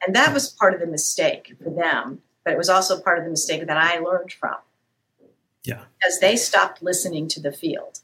And 0.05 0.17
that 0.17 0.33
was 0.33 0.49
part 0.49 0.75
of 0.75 0.81
the 0.81 0.87
mistake 0.87 1.55
for 1.63 1.71
them, 1.71 2.23
but 2.45 2.53
it 2.53 2.57
was 2.57 2.69
also 2.69 3.01
part 3.01 3.19
of 3.19 3.25
the 3.25 3.31
mistake 3.31 3.67
that 3.67 3.77
I 3.77 3.99
learned 3.99 4.33
from. 4.33 4.57
Yeah. 5.63 5.83
Because 5.99 6.21
they 6.21 6.37
stopped 6.37 6.83
listening 6.83 7.29
to 7.29 7.41
the 7.41 7.53
field. 7.53 8.01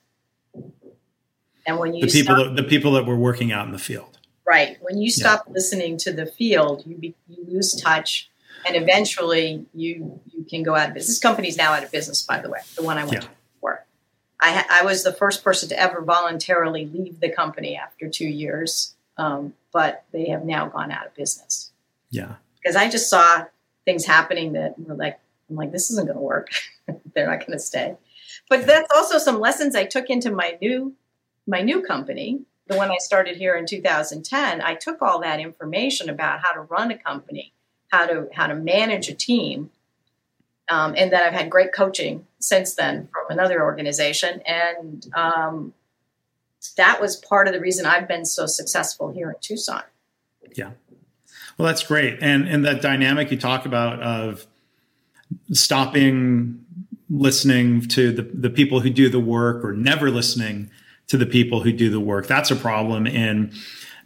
And 1.67 1.79
when 1.79 1.95
you 1.95 2.03
the 2.03 2.13
people 2.13 2.37
stop, 2.37 2.55
that, 2.55 2.63
the 2.63 2.69
people 2.69 2.93
that 2.93 3.07
were 3.07 3.17
working 3.17 3.51
out 3.51 3.67
in 3.67 3.73
the 3.73 3.79
field. 3.79 4.19
Right. 4.47 4.77
When 4.81 4.99
you 4.99 5.11
stop 5.11 5.45
yeah. 5.47 5.55
listening 5.55 5.97
to 5.99 6.13
the 6.13 6.27
field, 6.27 6.85
you 6.87 6.97
be, 6.97 7.15
you 7.29 7.45
lose 7.49 7.75
touch 7.75 8.31
and 8.67 8.77
eventually 8.77 9.67
you 9.75 10.21
you 10.33 10.45
can 10.45 10.63
go 10.63 10.75
out 10.75 10.89
of 10.89 10.95
business. 10.95 11.17
This 11.17 11.19
company's 11.19 11.57
now 11.57 11.73
out 11.73 11.83
of 11.83 11.91
business, 11.91 12.23
by 12.23 12.41
the 12.41 12.51
way, 12.51 12.61
the 12.77 12.83
one 12.83 12.99
I 12.99 13.05
went 13.05 13.15
yeah. 13.15 13.21
to. 13.21 13.29
I, 14.41 14.65
I, 14.71 14.85
was 14.85 15.03
the 15.03 15.13
first 15.13 15.43
person 15.43 15.69
to 15.71 15.81
ever 15.81 16.03
voluntarily 16.03 16.87
leave 16.87 17.21
the 17.21 17.31
company 17.31 17.77
after 17.77 18.09
two 18.09 18.29
years, 18.29 18.95
um, 19.17 19.55
but 19.73 20.05
they 20.13 20.29
have 20.29 20.45
now 20.45 20.69
gone 20.69 20.91
out 20.91 21.07
of 21.07 21.15
business. 21.15 21.73
Yeah, 22.11 22.35
because 22.57 22.77
I 22.77 22.91
just 22.91 23.09
saw 23.09 23.45
things 23.85 24.05
happening 24.05 24.53
that 24.53 24.79
were 24.79 24.95
like, 24.95 25.19
I'm 25.49 25.57
like, 25.57 25.73
this 25.73 25.91
isn't 25.91 26.07
going 26.07 26.19
to 26.19 26.23
work. 26.23 26.51
They're 27.15 27.29
not 27.29 27.47
going 27.47 27.53
to 27.53 27.59
stay. 27.59 27.97
But 28.49 28.61
yeah. 28.61 28.67
that's 28.67 28.89
also 28.95 29.19
some 29.19 29.41
lessons 29.41 29.75
I 29.75 29.85
took 29.85 30.11
into 30.11 30.31
my 30.31 30.59
new 30.61 30.95
my 31.47 31.63
new 31.63 31.81
company 31.83 32.41
the 32.67 32.77
one 32.77 32.91
I 32.91 32.97
started 32.99 33.37
here 33.37 33.55
in 33.55 33.67
2010, 33.67 34.61
I 34.61 34.75
took 34.75 35.01
all 35.01 35.21
that 35.21 35.41
information 35.41 36.11
about 36.11 36.41
how 36.41 36.53
to 36.53 36.61
run 36.61 36.91
a 36.91 36.99
company, 36.99 37.53
how 37.89 38.07
to 38.07 38.29
how 38.33 38.49
to 38.49 38.55
manage 38.55 39.09
a 39.09 39.15
team, 39.15 39.71
um, 40.69 40.95
and 40.97 41.13
then 41.13 41.23
I've 41.23 41.33
had 41.33 41.49
great 41.49 41.73
coaching 41.73 42.26
since 42.39 42.75
then 42.75 43.09
from 43.13 43.25
another 43.31 43.63
organization, 43.63 44.41
and 44.47 45.07
um, 45.15 45.73
that 46.77 47.01
was 47.01 47.17
part 47.17 47.47
of 47.47 47.55
the 47.55 47.61
reason 47.61 47.87
I've 47.87 48.09
been 48.09 48.25
so 48.25 48.47
successful 48.47 49.13
here 49.13 49.31
in 49.31 49.37
Tucson. 49.41 49.83
Yeah, 50.55 50.71
well, 51.59 51.67
that's 51.67 51.83
great, 51.83 52.19
and 52.21 52.49
and 52.49 52.65
that 52.65 52.83
dynamic 52.83 53.31
you 53.31 53.39
talk 53.39 53.67
about 53.67 54.01
of 54.01 54.47
stopping 55.53 56.65
listening 57.09 57.83
to 57.83 58.13
the, 58.13 58.23
the 58.23 58.51
people 58.51 58.81
who 58.81 58.91
do 58.91 59.09
the 59.09 59.21
work 59.21 59.65
or 59.65 59.73
never 59.73 60.11
listening 60.11 60.71
to 61.07 61.17
the 61.17 61.27
people 61.27 61.61
who 61.61 61.73
do 61.73 61.89
the 61.89 62.01
work. 62.01 62.27
That's 62.27 62.51
a 62.51 62.57
problem 62.57 63.07
in 63.07 63.53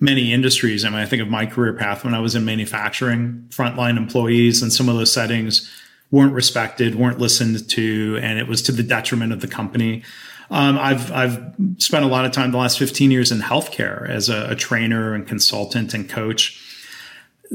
many 0.01 0.33
industries. 0.33 0.85
I 0.85 0.91
mean, 0.91 0.99
I 0.99 1.07
think 1.07 1.23
of 1.23 1.29
my 1.29 1.47
career 1.47 1.73
path 1.73 2.05
when 2.05 2.15
I 2.15 2.21
was 2.21 2.35
in 2.35 2.45
manufacturing, 2.45 3.47
frontline 3.51 3.97
employees 3.97 4.63
and 4.63 4.73
some 4.73 4.89
of 4.89 4.97
those 4.97 5.13
settings 5.13 5.71
weren't 6.11 6.33
respected, 6.33 6.95
weren't 6.95 7.19
listened 7.19 7.69
to, 7.71 8.19
and 8.23 8.38
it 8.38 8.49
was 8.49 8.62
to 8.62 8.73
the 8.73 8.83
detriment 8.83 9.33
of 9.33 9.40
the 9.40 9.49
company. 9.49 10.02
Um, 10.50 10.79
I've 10.79 11.12
I've 11.12 11.55
spent 11.79 12.05
a 12.05 12.09
lot 12.09 12.25
of 12.25 12.33
time 12.33 12.50
the 12.50 12.59
last 12.59 12.79
15 12.79 13.11
years 13.11 13.31
in 13.31 13.40
healthcare 13.40 14.09
as 14.09 14.29
a, 14.29 14.50
a 14.50 14.57
trainer 14.57 15.14
and 15.14 15.26
consultant 15.26 15.95
and 15.95 16.09
coach 16.09 16.67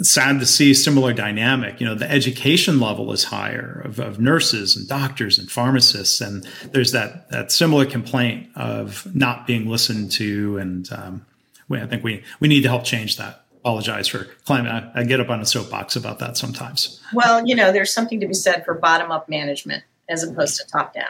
sad 0.02 0.40
to 0.40 0.46
see 0.46 0.74
similar 0.74 1.14
dynamic. 1.14 1.80
You 1.80 1.88
know, 1.88 1.96
the 1.96 2.10
education 2.10 2.80
level 2.80 3.12
is 3.12 3.26
higher 3.26 3.82
of, 3.86 4.00
of, 4.00 4.20
nurses 4.20 4.76
and 4.76 4.88
doctors 4.88 5.40
and 5.40 5.50
pharmacists, 5.50 6.22
and 6.22 6.46
there's 6.72 6.92
that 6.92 7.30
that 7.32 7.52
similar 7.52 7.86
complaint 7.86 8.50
of 8.56 9.14
not 9.16 9.48
being 9.48 9.70
listened 9.70 10.12
to. 10.14 10.58
And 10.58 10.92
um, 10.92 11.26
we, 11.70 11.80
I 11.80 11.88
think 11.88 12.04
we 12.04 12.24
we 12.40 12.48
need 12.48 12.62
to 12.62 12.70
help 12.70 12.84
change 12.84 13.18
that. 13.18 13.45
Apologize 13.66 14.08
for 14.08 14.26
climbing. 14.46 14.72
I, 14.72 14.92
I 14.94 15.04
get 15.06 15.20
up 15.20 15.30
on 15.30 15.42
a 15.42 15.46
soapbox 15.46 15.96
about 15.96 16.20
that 16.20 16.38
sometimes. 16.38 17.02
Well, 17.16 17.48
you 17.48 17.56
know, 17.56 17.72
there's 17.72 17.92
something 17.92 18.20
to 18.20 18.28
be 18.28 18.36
said 18.36 18.64
for 18.64 18.76
bottom 18.76 19.10
up 19.10 19.28
management 19.28 19.84
as 20.08 20.22
opposed 20.22 20.58
to 20.58 20.68
top 20.68 20.94
down. 20.94 21.10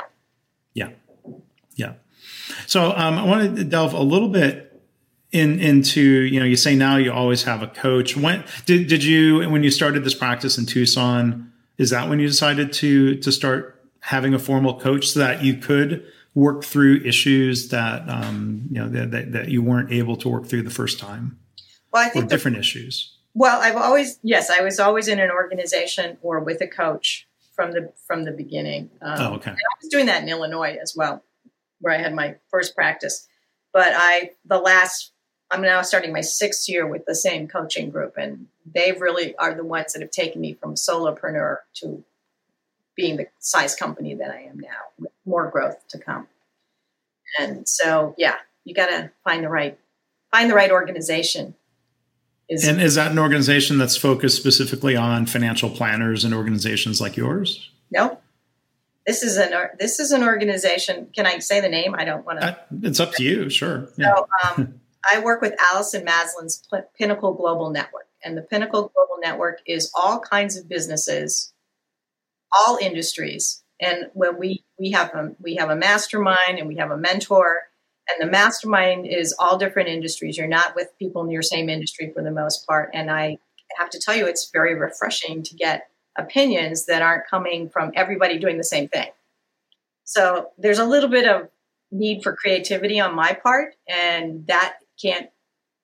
Yeah, 0.73 0.91
yeah. 1.75 1.95
So 2.65 2.93
um, 2.95 3.15
I 3.15 3.25
wanted 3.25 3.57
to 3.57 3.65
delve 3.65 3.93
a 3.93 4.01
little 4.01 4.29
bit 4.29 4.81
in 5.33 5.59
into 5.59 5.99
you 5.99 6.39
know 6.39 6.45
you 6.45 6.55
say 6.55 6.77
now 6.77 6.95
you 6.95 7.11
always 7.11 7.43
have 7.43 7.61
a 7.61 7.67
coach 7.67 8.15
when 8.15 8.41
did 8.65 8.87
did 8.87 9.03
you 9.03 9.49
when 9.49 9.63
you 9.63 9.69
started 9.69 10.05
this 10.05 10.13
practice 10.13 10.57
in 10.57 10.65
Tucson 10.65 11.51
is 11.77 11.89
that 11.89 12.07
when 12.07 12.19
you 12.19 12.27
decided 12.27 12.71
to 12.71 13.17
to 13.17 13.33
start 13.33 13.85
having 13.99 14.33
a 14.33 14.39
formal 14.39 14.79
coach 14.79 15.09
so 15.09 15.19
that 15.19 15.43
you 15.43 15.57
could 15.57 16.05
work 16.35 16.63
through 16.63 17.01
issues 17.03 17.67
that 17.67 18.07
um, 18.07 18.65
you 18.71 18.79
know 18.79 18.87
that, 18.87 19.11
that, 19.11 19.31
that, 19.33 19.49
you 19.49 19.61
weren't 19.61 19.91
able 19.91 20.15
to 20.15 20.29
work 20.29 20.45
through 20.45 20.61
the 20.61 20.69
first 20.69 20.99
time 20.99 21.37
well 21.95 22.05
I 22.05 22.09
think 22.09 22.25
or 22.25 22.27
different 22.27 22.57
issues 22.57 23.13
well 23.33 23.59
I've 23.61 23.77
always 23.77 24.19
yes 24.21 24.49
I 24.49 24.61
was 24.61 24.79
always 24.79 25.07
in 25.07 25.19
an 25.19 25.31
organization 25.31 26.17
or 26.21 26.39
with 26.39 26.61
a 26.61 26.67
coach 26.67 27.27
from 27.55 27.71
the 27.71 27.91
from 28.05 28.25
the 28.25 28.31
beginning 28.31 28.91
um, 29.01 29.15
oh 29.19 29.33
okay 29.35 29.51
I 29.51 29.73
was 29.81 29.89
doing 29.89 30.05
that 30.07 30.21
in 30.21 30.29
Illinois 30.29 30.77
as 30.81 30.93
well 30.95 31.23
where 31.79 31.93
I 31.93 31.97
had 31.97 32.13
my 32.13 32.35
first 32.51 32.75
practice 32.75 33.27
but 33.73 33.91
I 33.93 34.31
the 34.45 34.59
last 34.59 35.11
I'm 35.51 35.61
now 35.61 35.81
starting 35.83 36.11
my 36.11 36.21
sixth 36.21 36.67
year 36.67 36.87
with 36.87 37.05
the 37.05 37.15
same 37.15 37.47
coaching 37.47 37.89
group, 37.89 38.15
and 38.17 38.47
they 38.65 38.93
really 38.93 39.35
are 39.37 39.53
the 39.53 39.63
ones 39.63 39.93
that 39.93 40.01
have 40.01 40.11
taken 40.11 40.41
me 40.41 40.53
from 40.53 40.75
solopreneur 40.75 41.59
to 41.75 42.03
being 42.95 43.17
the 43.17 43.27
size 43.39 43.75
company 43.75 44.15
that 44.15 44.31
I 44.31 44.41
am 44.41 44.59
now, 44.59 44.69
with 44.97 45.11
more 45.25 45.49
growth 45.49 45.87
to 45.89 45.99
come. 45.99 46.27
And 47.39 47.67
so, 47.67 48.15
yeah, 48.17 48.35
you 48.63 48.73
got 48.73 48.87
to 48.87 49.11
find 49.23 49.43
the 49.43 49.49
right 49.49 49.77
find 50.31 50.49
the 50.49 50.55
right 50.55 50.71
organization. 50.71 51.55
Is, 52.47 52.67
and 52.67 52.79
is 52.79 52.95
that 52.95 53.11
an 53.11 53.19
organization 53.19 53.77
that's 53.77 53.97
focused 53.97 54.37
specifically 54.37 54.95
on 54.95 55.25
financial 55.25 55.69
planners 55.69 56.23
and 56.23 56.33
organizations 56.33 57.01
like 57.01 57.17
yours? 57.17 57.71
No, 57.89 58.19
this 59.05 59.23
is 59.23 59.37
an 59.37 59.51
this 59.79 59.99
is 59.99 60.11
an 60.11 60.23
organization. 60.23 61.07
Can 61.15 61.25
I 61.25 61.39
say 61.39 61.59
the 61.59 61.69
name? 61.69 61.95
I 61.95 62.05
don't 62.05 62.25
want 62.25 62.41
to. 62.41 62.57
It's 62.83 62.99
up 62.99 63.13
to 63.13 63.23
you. 63.23 63.49
Sure. 63.49 63.89
Yeah. 63.97 64.15
So, 64.15 64.27
um, 64.43 64.79
I 65.11 65.19
work 65.19 65.41
with 65.41 65.53
Alison 65.59 66.03
Maslan's 66.03 66.67
Pinnacle 66.97 67.33
Global 67.33 67.69
Network, 67.69 68.07
and 68.23 68.35
the 68.35 68.41
Pinnacle 68.41 68.91
Global 68.95 69.17
Network 69.21 69.61
is 69.67 69.91
all 69.95 70.19
kinds 70.19 70.57
of 70.57 70.67
businesses, 70.67 71.53
all 72.51 72.77
industries. 72.81 73.63
And 73.79 74.09
when 74.13 74.39
we 74.39 74.63
we 74.79 74.91
have 74.91 75.13
a 75.13 75.35
we 75.39 75.55
have 75.55 75.69
a 75.69 75.75
mastermind 75.75 76.57
and 76.57 76.67
we 76.67 76.77
have 76.77 76.89
a 76.89 76.97
mentor, 76.97 77.63
and 78.09 78.21
the 78.21 78.31
mastermind 78.31 79.07
is 79.07 79.33
all 79.39 79.57
different 79.57 79.89
industries. 79.89 80.37
You're 80.37 80.47
not 80.47 80.75
with 80.75 80.97
people 80.99 81.23
in 81.23 81.31
your 81.31 81.41
same 81.41 81.69
industry 81.69 82.11
for 82.13 82.21
the 82.21 82.31
most 82.31 82.67
part. 82.67 82.91
And 82.93 83.09
I 83.09 83.37
have 83.77 83.89
to 83.91 83.99
tell 83.99 84.15
you, 84.15 84.27
it's 84.27 84.51
very 84.51 84.75
refreshing 84.75 85.43
to 85.43 85.55
get 85.55 85.89
opinions 86.17 86.85
that 86.85 87.01
aren't 87.01 87.27
coming 87.27 87.69
from 87.69 87.91
everybody 87.95 88.37
doing 88.37 88.57
the 88.57 88.63
same 88.63 88.87
thing. 88.87 89.09
So 90.03 90.51
there's 90.57 90.79
a 90.79 90.85
little 90.85 91.09
bit 91.09 91.27
of 91.27 91.49
need 91.91 92.23
for 92.23 92.35
creativity 92.35 92.99
on 92.99 93.15
my 93.15 93.33
part, 93.33 93.75
and 93.87 94.45
that 94.47 94.77
can't 95.01 95.29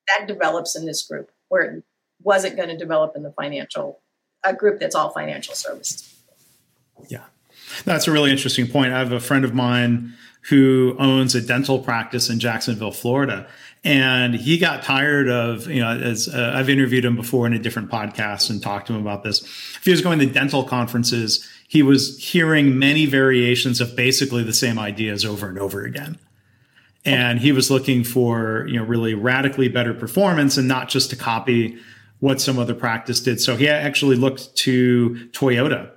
that 0.08 0.28
develops 0.28 0.75
in 0.75 0.86
this 0.86 1.04
group 1.04 1.32
where 1.50 1.62
it 1.62 1.84
wasn't 2.22 2.56
going 2.56 2.70
to 2.70 2.78
develop 2.78 3.16
in 3.16 3.24
the 3.24 3.32
financial 3.32 4.00
a 4.44 4.54
group 4.54 4.80
that's 4.80 4.96
all 4.96 5.10
financial 5.10 5.54
services. 5.54 6.22
Yeah. 7.08 7.25
That's 7.86 8.08
a 8.08 8.12
really 8.12 8.32
interesting 8.32 8.68
point. 8.68 8.94
I 8.94 9.00
have 9.00 9.12
a 9.12 9.20
friend 9.20 9.46
of 9.46 9.54
mine 9.54 10.13
who 10.50 10.96
owns 11.00 11.36
a 11.36 11.42
dental 11.42 11.80
practice 11.80 12.30
in 12.30 12.40
Jacksonville, 12.40 12.92
Florida. 12.92 13.48
And 13.84 14.36
he 14.36 14.58
got 14.58 14.84
tired 14.84 15.28
of, 15.28 15.68
you 15.68 15.82
know, 15.82 15.90
as 15.90 16.28
uh, 16.28 16.54
I've 16.56 16.70
interviewed 16.70 17.06
him 17.06 17.16
before 17.16 17.48
in 17.48 17.54
a 17.54 17.60
different 17.60 17.90
podcast 17.90 18.50
and 18.50 18.62
talked 18.62 18.88
to 18.88 18.94
him 18.94 19.02
about 19.02 19.24
this. 19.24 19.42
If 19.42 19.86
he 19.86 19.92
was 19.92 20.02
going 20.02 20.20
to 20.20 20.26
dental 20.26 20.64
conferences, 20.64 21.48
he 21.68 21.82
was 21.82 22.18
hearing 22.18 22.78
many 22.78 23.06
variations 23.06 23.82
of 23.82 23.96
basically 23.96 24.44
the 24.44 24.54
same 24.54 24.78
ideas 24.78 25.26
over 25.26 25.48
and 25.48 25.58
over 25.58 25.84
again 25.84 26.20
and 27.06 27.40
he 27.40 27.52
was 27.52 27.72
looking 27.72 28.04
for 28.04 28.66
you 28.68 28.78
know 28.78 28.84
really 28.84 29.14
radically 29.14 29.68
better 29.68 29.94
performance 29.94 30.58
and 30.58 30.68
not 30.68 30.90
just 30.90 31.10
to 31.10 31.16
copy 31.16 31.78
what 32.20 32.40
some 32.40 32.60
other 32.60 32.76
practice 32.76 33.20
did 33.20 33.40
so 33.40 33.56
he 33.56 33.68
actually 33.68 34.16
looked 34.16 34.56
to 34.56 35.30
toyota 35.32 35.90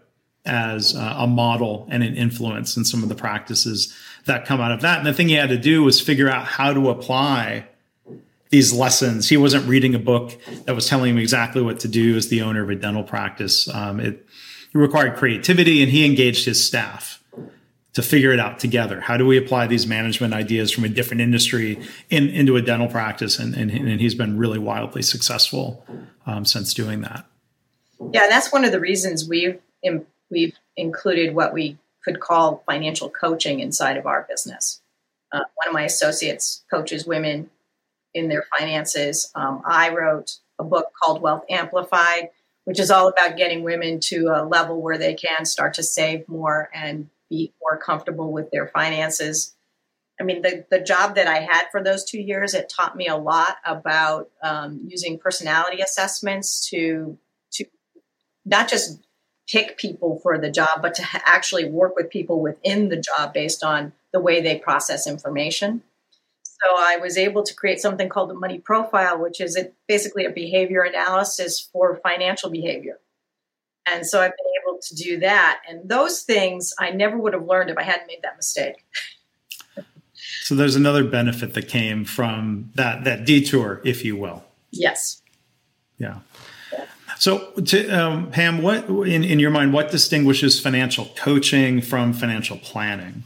as 0.46 0.94
a 0.94 1.26
model 1.26 1.86
and 1.90 2.02
an 2.02 2.14
influence 2.16 2.76
in 2.76 2.84
some 2.84 3.02
of 3.02 3.08
the 3.08 3.14
practices 3.14 3.94
that 4.26 4.46
come 4.46 4.60
out 4.60 4.72
of 4.72 4.80
that 4.80 4.98
and 4.98 5.06
the 5.06 5.12
thing 5.12 5.28
he 5.28 5.34
had 5.34 5.48
to 5.48 5.58
do 5.58 5.82
was 5.82 6.00
figure 6.00 6.28
out 6.28 6.46
how 6.46 6.72
to 6.72 6.88
apply 6.88 7.66
these 8.50 8.72
lessons 8.72 9.28
he 9.28 9.36
wasn't 9.36 9.66
reading 9.66 9.94
a 9.94 9.98
book 9.98 10.32
that 10.64 10.74
was 10.74 10.88
telling 10.88 11.10
him 11.10 11.18
exactly 11.18 11.62
what 11.62 11.80
to 11.80 11.88
do 11.88 12.16
as 12.16 12.28
the 12.28 12.42
owner 12.42 12.62
of 12.62 12.70
a 12.70 12.74
dental 12.74 13.02
practice 13.02 13.68
um, 13.74 14.00
it, 14.00 14.26
it 14.74 14.78
required 14.78 15.16
creativity 15.16 15.82
and 15.82 15.90
he 15.90 16.04
engaged 16.04 16.44
his 16.44 16.64
staff 16.64 17.22
to 17.94 18.02
figure 18.02 18.32
it 18.32 18.40
out 18.40 18.58
together. 18.58 19.00
How 19.00 19.16
do 19.16 19.24
we 19.24 19.38
apply 19.38 19.68
these 19.68 19.86
management 19.86 20.34
ideas 20.34 20.70
from 20.70 20.84
a 20.84 20.88
different 20.88 21.20
industry 21.20 21.80
in, 22.10 22.28
into 22.28 22.56
a 22.56 22.62
dental 22.62 22.88
practice? 22.88 23.38
And, 23.38 23.54
and, 23.54 23.70
and 23.70 24.00
he's 24.00 24.16
been 24.16 24.36
really 24.36 24.58
wildly 24.58 25.02
successful 25.02 25.86
um, 26.26 26.44
since 26.44 26.74
doing 26.74 27.00
that. 27.02 27.24
Yeah, 28.12 28.24
and 28.24 28.32
that's 28.32 28.52
one 28.52 28.64
of 28.64 28.72
the 28.72 28.80
reasons 28.80 29.26
we've 29.28 29.60
in, 29.82 30.04
we've 30.28 30.56
included 30.76 31.34
what 31.34 31.52
we 31.52 31.78
could 32.04 32.20
call 32.20 32.62
financial 32.66 33.08
coaching 33.08 33.60
inside 33.60 33.96
of 33.96 34.06
our 34.06 34.26
business. 34.28 34.80
Uh, 35.32 35.40
one 35.54 35.68
of 35.68 35.72
my 35.72 35.82
associates 35.82 36.64
coaches 36.70 37.06
women 37.06 37.50
in 38.12 38.28
their 38.28 38.44
finances. 38.56 39.30
Um, 39.34 39.62
I 39.64 39.90
wrote 39.90 40.38
a 40.58 40.64
book 40.64 40.92
called 41.02 41.20
Wealth 41.20 41.44
Amplified, 41.50 42.30
which 42.64 42.78
is 42.78 42.90
all 42.90 43.08
about 43.08 43.36
getting 43.36 43.62
women 43.62 44.00
to 44.00 44.28
a 44.28 44.46
level 44.46 44.80
where 44.80 44.98
they 44.98 45.14
can 45.14 45.44
start 45.44 45.74
to 45.74 45.82
save 45.82 46.28
more 46.28 46.70
and 46.72 47.08
be 47.28 47.52
more 47.60 47.76
comfortable 47.76 48.32
with 48.32 48.50
their 48.50 48.68
finances. 48.68 49.54
I 50.20 50.22
mean, 50.22 50.42
the, 50.42 50.64
the 50.70 50.80
job 50.80 51.16
that 51.16 51.26
I 51.26 51.40
had 51.40 51.64
for 51.72 51.82
those 51.82 52.04
two 52.04 52.20
years, 52.20 52.54
it 52.54 52.68
taught 52.74 52.96
me 52.96 53.08
a 53.08 53.16
lot 53.16 53.56
about 53.64 54.30
um, 54.42 54.80
using 54.86 55.18
personality 55.18 55.82
assessments 55.82 56.68
to 56.70 57.18
to 57.52 57.64
not 58.44 58.68
just 58.68 59.03
pick 59.48 59.76
people 59.76 60.20
for 60.22 60.38
the 60.38 60.50
job, 60.50 60.80
but 60.80 60.94
to 60.94 61.06
actually 61.26 61.68
work 61.68 61.96
with 61.96 62.10
people 62.10 62.40
within 62.40 62.88
the 62.88 62.96
job 62.96 63.32
based 63.34 63.62
on 63.62 63.92
the 64.12 64.20
way 64.20 64.40
they 64.40 64.58
process 64.58 65.06
information. 65.06 65.82
So 66.42 66.76
I 66.78 66.96
was 66.96 67.18
able 67.18 67.42
to 67.42 67.54
create 67.54 67.80
something 67.80 68.08
called 68.08 68.30
the 68.30 68.34
money 68.34 68.58
profile, 68.58 69.20
which 69.20 69.40
is 69.40 69.58
basically 69.86 70.24
a 70.24 70.30
behavior 70.30 70.82
analysis 70.82 71.68
for 71.72 72.00
financial 72.02 72.48
behavior. 72.48 72.98
And 73.86 74.06
so 74.06 74.20
I've 74.20 74.30
been 74.30 74.62
able 74.62 74.80
to 74.80 74.94
do 74.94 75.18
that. 75.20 75.60
And 75.68 75.88
those 75.88 76.22
things 76.22 76.72
I 76.78 76.90
never 76.90 77.18
would 77.18 77.34
have 77.34 77.44
learned 77.44 77.70
if 77.70 77.76
I 77.76 77.82
hadn't 77.82 78.06
made 78.06 78.20
that 78.22 78.36
mistake. 78.36 78.76
so 80.42 80.54
there's 80.54 80.76
another 80.76 81.04
benefit 81.04 81.54
that 81.54 81.68
came 81.68 82.04
from 82.04 82.70
that 82.76 83.04
that 83.04 83.26
detour, 83.26 83.82
if 83.84 84.04
you 84.04 84.16
will. 84.16 84.44
Yes. 84.70 85.22
Yeah. 85.98 86.20
So, 87.18 87.50
to, 87.52 87.88
um, 87.90 88.30
Pam, 88.30 88.62
what 88.62 88.88
in, 88.88 89.24
in 89.24 89.38
your 89.38 89.50
mind, 89.50 89.72
what 89.72 89.90
distinguishes 89.90 90.60
financial 90.60 91.06
coaching 91.16 91.80
from 91.80 92.12
financial 92.12 92.58
planning? 92.58 93.24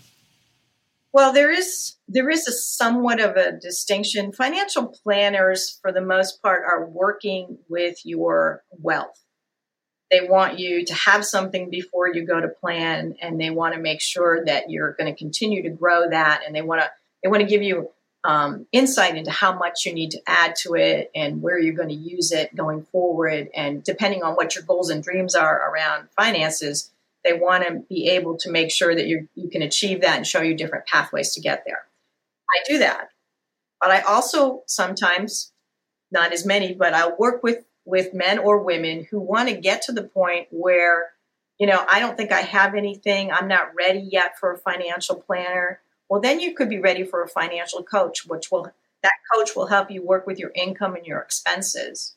Well, 1.13 1.33
there 1.33 1.51
is 1.51 1.97
there 2.07 2.31
is 2.31 2.47
a 2.47 2.53
somewhat 2.53 3.21
of 3.21 3.37
a 3.37 3.53
distinction. 3.53 4.33
Financial 4.33 4.87
planners, 4.87 5.79
for 5.83 5.93
the 5.93 6.01
most 6.01 6.43
part, 6.43 6.63
are 6.65 6.87
working 6.87 7.59
with 7.69 7.99
your 8.05 8.63
wealth. 8.71 9.25
They 10.11 10.27
want 10.27 10.59
you 10.59 10.85
to 10.87 10.95
have 10.95 11.25
something 11.25 11.71
before 11.71 12.09
you 12.09 12.27
go 12.27 12.41
to 12.41 12.49
plan, 12.49 13.17
and 13.21 13.41
they 13.41 13.51
want 13.51 13.75
to 13.75 13.81
make 13.81 14.01
sure 14.01 14.45
that 14.45 14.71
you're 14.71 14.93
going 14.93 15.13
to 15.13 15.19
continue 15.19 15.63
to 15.63 15.71
grow 15.71 16.09
that, 16.09 16.43
and 16.47 16.55
they 16.55 16.63
want 16.63 16.83
to 16.83 16.91
they 17.23 17.29
want 17.29 17.41
to 17.41 17.49
give 17.49 17.63
you 17.63 17.91
um, 18.25 18.67
insight 18.73 19.17
into 19.17 19.31
how 19.31 19.57
much 19.57 19.87
you 19.87 19.95
need 19.95 20.11
to 20.11 20.21
add 20.27 20.57
to 20.57 20.75
it 20.75 21.11
and 21.15 21.41
where 21.41 21.59
you're 21.59 21.75
going 21.75 21.89
to 21.89 21.95
use 21.95 22.33
it 22.33 22.55
going 22.55 22.83
forward. 22.83 23.49
And 23.55 23.83
depending 23.83 24.23
on 24.23 24.35
what 24.35 24.55
your 24.55 24.65
goals 24.65 24.91
and 24.91 25.03
dreams 25.03 25.35
are 25.35 25.71
around 25.71 26.09
finances, 26.17 26.91
they 27.25 27.33
want 27.33 27.67
to 27.67 27.85
be 27.89 28.09
able 28.09 28.37
to 28.39 28.51
make 28.51 28.71
sure 28.71 28.95
that 28.95 29.07
you 29.07 29.29
you 29.35 29.49
can 29.49 29.63
achieve 29.63 30.01
that 30.01 30.17
and 30.17 30.27
show 30.27 30.41
you 30.41 30.55
different 30.55 30.87
pathways 30.87 31.35
to 31.35 31.41
get 31.41 31.65
there. 31.67 31.87
I 32.51 32.63
do 32.69 32.79
that, 32.79 33.11
but 33.81 33.91
I 33.91 34.01
also 34.01 34.63
sometimes, 34.67 35.53
not 36.11 36.33
as 36.33 36.47
many, 36.47 36.75
but 36.75 36.95
I'll 36.95 37.17
work 37.17 37.43
with 37.43 37.65
with 37.85 38.15
men 38.15 38.39
or 38.39 38.63
women 38.63 39.07
who 39.11 39.19
want 39.19 39.49
to 39.49 39.57
get 39.57 39.83
to 39.83 39.93
the 39.93 40.03
point 40.03 40.49
where, 40.51 41.11
you 41.59 41.67
know, 41.67 41.85
I 41.91 42.01
don't 42.01 42.17
think 42.17 42.33
I 42.33 42.41
have 42.41 42.75
anything. 42.75 43.33
I'm 43.33 43.49
not 43.49 43.75
ready 43.77 44.01
yet 44.01 44.39
for 44.39 44.53
a 44.53 44.59
financial 44.59 45.17
planner 45.17 45.81
well, 46.09 46.21
then 46.21 46.41
you 46.41 46.55
could 46.55 46.69
be 46.69 46.79
ready 46.79 47.05
for 47.05 47.23
a 47.23 47.29
financial 47.29 47.83
coach, 47.83 48.27
which 48.27 48.51
will 48.51 48.73
that 49.03 49.13
coach 49.33 49.55
will 49.55 49.67
help 49.67 49.91
you 49.91 50.03
work 50.03 50.27
with 50.27 50.39
your 50.39 50.51
income 50.55 50.97
and 50.97 51.07
your 51.07 51.21
expenses 51.21 52.15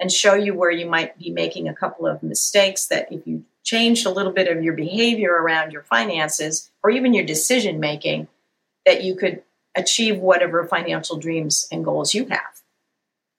and 0.00 0.10
show 0.10 0.34
you 0.34 0.54
where 0.54 0.70
you 0.70 0.86
might 0.86 1.16
be 1.18 1.30
making 1.30 1.68
a 1.68 1.74
couple 1.74 2.06
of 2.06 2.22
mistakes 2.22 2.86
that 2.86 3.12
if 3.12 3.26
you 3.26 3.44
changed 3.62 4.04
a 4.04 4.10
little 4.10 4.32
bit 4.32 4.48
of 4.48 4.62
your 4.62 4.74
behavior 4.74 5.30
around 5.30 5.72
your 5.72 5.82
finances 5.82 6.70
or 6.82 6.90
even 6.90 7.14
your 7.14 7.24
decision 7.24 7.78
making, 7.78 8.26
that 8.84 9.04
you 9.04 9.14
could 9.14 9.42
achieve 9.76 10.18
whatever 10.18 10.66
financial 10.66 11.16
dreams 11.16 11.68
and 11.70 11.84
goals 11.84 12.14
you 12.14 12.26
have. 12.26 12.62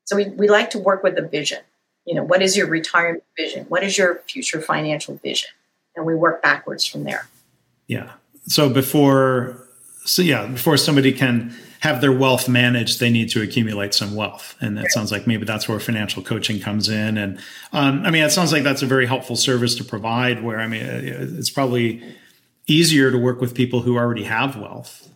So 0.06 0.16
we, 0.16 0.30
we 0.30 0.48
like 0.48 0.70
to 0.72 0.80
work 0.80 1.04
with 1.04 1.18
a 1.18 1.28
vision. 1.28 1.60
You 2.06 2.16
know, 2.16 2.24
what 2.24 2.42
is 2.42 2.56
your 2.56 2.68
retirement 2.68 3.24
vision? 3.38 3.66
What 3.68 3.84
is 3.84 3.98
your 3.98 4.22
future 4.28 4.62
financial 4.62 5.16
vision? 5.18 5.50
And 5.96 6.06
we 6.06 6.16
work 6.16 6.42
backwards 6.42 6.86
from 6.86 7.04
there. 7.04 7.28
Yeah. 7.88 8.12
So 8.48 8.70
before 8.70 9.65
so 10.06 10.22
yeah, 10.22 10.46
before 10.46 10.78
somebody 10.78 11.12
can 11.12 11.54
have 11.80 12.00
their 12.00 12.12
wealth 12.12 12.48
managed, 12.48 13.00
they 13.00 13.10
need 13.10 13.30
to 13.30 13.42
accumulate 13.42 13.94
some 13.94 14.16
wealth, 14.16 14.56
and 14.62 14.78
that 14.78 14.92
sounds 14.92 15.12
like 15.12 15.28
maybe 15.28 15.46
that's 15.46 15.68
where 15.68 15.80
financial 15.80 16.24
coaching 16.24 16.60
comes 16.60 16.90
in. 16.90 17.18
And 17.18 17.40
um, 17.74 18.04
I 18.06 18.12
mean, 18.12 18.24
it 18.24 18.30
sounds 18.30 18.52
like 18.52 18.64
that's 18.64 18.84
a 18.84 18.86
very 18.86 19.08
helpful 19.08 19.36
service 19.36 19.76
to 19.76 19.84
provide. 19.84 20.44
Where 20.44 20.60
I 20.60 20.68
mean, 20.68 20.84
it's 20.84 21.50
probably 21.50 22.04
easier 22.68 23.12
to 23.12 23.18
work 23.18 23.42
with 23.42 23.56
people 23.56 23.82
who 23.82 23.98
already 23.98 24.24
have 24.24 24.58
wealth. 24.58 25.10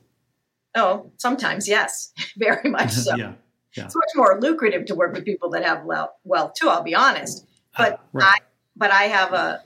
Oh, 0.76 1.12
sometimes 1.18 1.68
yes, 1.68 2.12
very 2.38 2.70
much 2.70 2.92
so. 2.94 3.16
yeah, 3.16 3.34
yeah. 3.78 3.86
It's 3.86 3.96
much 3.96 4.12
more 4.16 4.40
lucrative 4.42 4.86
to 4.88 4.96
work 4.96 5.14
with 5.14 5.24
people 5.24 5.52
that 5.52 5.64
have 5.64 5.86
wealth 5.86 6.54
too. 6.56 6.68
I'll 6.68 6.84
be 6.84 6.96
honest, 6.96 7.46
but 7.78 7.94
uh, 7.94 7.98
right. 8.14 8.26
I 8.26 8.38
but 8.76 8.92
I 8.92 9.04
have 9.04 9.34
a, 9.34 9.64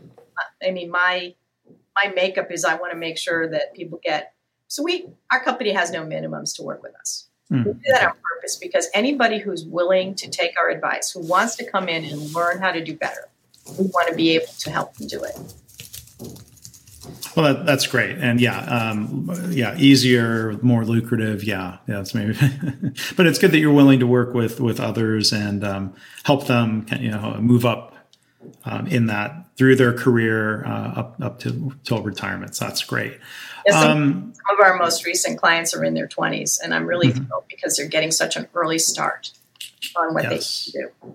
I 0.61 0.71
mean 0.71 0.91
my 0.91 1.33
my 1.95 2.11
makeup 2.13 2.51
is 2.51 2.65
I 2.65 2.75
want 2.75 2.91
to 2.91 2.97
make 2.97 3.17
sure 3.17 3.49
that 3.49 3.73
people 3.73 3.99
get 4.03 4.32
so 4.73 4.81
we, 4.81 5.05
our 5.31 5.39
company 5.39 5.69
has 5.69 5.91
no 5.91 6.03
minimums 6.03 6.55
to 6.55 6.63
work 6.63 6.81
with 6.81 6.95
us. 6.95 7.27
Mm. 7.51 7.63
We 7.63 7.73
do 7.73 7.79
that 7.91 8.07
on 8.07 8.15
purpose 8.33 8.55
because 8.55 8.89
anybody 8.95 9.37
who's 9.37 9.63
willing 9.63 10.15
to 10.15 10.27
take 10.27 10.57
our 10.57 10.71
advice, 10.71 11.11
who 11.11 11.19
wants 11.19 11.55
to 11.57 11.63
come 11.69 11.87
in 11.87 12.03
and 12.03 12.33
learn 12.33 12.59
how 12.59 12.71
to 12.71 12.83
do 12.83 12.95
better, 12.97 13.29
we 13.77 13.85
want 13.85 14.09
to 14.09 14.15
be 14.15 14.31
able 14.31 14.47
to 14.47 14.71
help 14.71 14.95
them 14.95 15.05
do 15.07 15.23
it. 15.23 15.35
Well, 17.35 17.53
that, 17.53 17.67
that's 17.67 17.85
great, 17.85 18.17
and 18.17 18.41
yeah, 18.41 18.61
um, 18.61 19.29
yeah, 19.49 19.75
easier, 19.77 20.57
more 20.63 20.85
lucrative. 20.85 21.43
Yeah, 21.43 21.77
yeah, 21.87 21.99
it's 21.99 22.15
maybe, 22.15 22.33
but 23.15 23.27
it's 23.27 23.37
good 23.37 23.51
that 23.51 23.59
you're 23.59 23.73
willing 23.73 23.99
to 23.99 24.07
work 24.07 24.33
with 24.33 24.59
with 24.59 24.79
others 24.79 25.31
and 25.31 25.63
um, 25.63 25.93
help 26.23 26.47
them, 26.47 26.87
you 26.99 27.11
know, 27.11 27.37
move 27.39 27.65
up 27.65 27.92
um, 28.65 28.87
in 28.87 29.07
that 29.07 29.47
through 29.57 29.75
their 29.75 29.93
career 29.93 30.65
uh, 30.65 30.93
up 30.95 31.15
up 31.21 31.39
to 31.39 31.73
till 31.83 32.01
retirement. 32.01 32.55
So 32.55 32.65
that's 32.65 32.83
great. 32.83 33.19
Yeah, 33.65 33.81
some, 33.81 33.91
um, 33.91 34.33
some, 34.33 34.59
of 34.59 34.65
our 34.65 34.77
most 34.77 35.05
recent 35.05 35.39
clients 35.39 35.73
are 35.73 35.83
in 35.83 35.93
their 35.93 36.07
20s, 36.07 36.59
and 36.61 36.73
I'm 36.73 36.85
really 36.85 37.09
mm-hmm. 37.09 37.25
thrilled 37.25 37.45
because 37.47 37.77
they're 37.77 37.87
getting 37.87 38.11
such 38.11 38.35
an 38.35 38.47
early 38.53 38.79
start 38.79 39.31
on 39.95 40.13
what 40.13 40.23
yes. 40.23 40.71
they 40.73 40.81
do. 40.81 41.13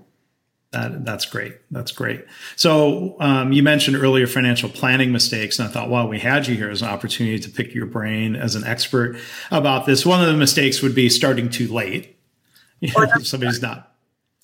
That, 0.71 1.05
that's 1.05 1.25
great. 1.25 1.55
That's 1.71 1.93
great. 1.93 2.27
So 2.57 3.17
um, 3.21 3.53
you 3.53 3.63
mentioned 3.63 3.97
earlier 3.97 4.27
financial 4.27 4.69
planning 4.69 5.13
mistakes, 5.13 5.59
and 5.59 5.69
I 5.69 5.71
thought, 5.71 5.89
while 5.89 6.09
we 6.09 6.19
had 6.19 6.47
you 6.47 6.57
here 6.57 6.71
as 6.71 6.83
an 6.83 6.89
opportunity 6.89 7.39
to 7.39 7.51
pick 7.51 7.75
your 7.75 7.87
brain 7.87 8.37
as 8.37 8.55
an 8.55 8.65
expert 8.65 9.19
about 9.51 9.87
this. 9.87 10.05
One 10.05 10.21
of 10.21 10.27
the 10.27 10.37
mistakes 10.37 10.83
would 10.83 10.95
be 10.95 11.09
starting 11.09 11.49
too 11.49 11.73
late. 11.73 12.17
if 12.81 13.27
somebody's 13.27 13.61
not, 13.61 13.93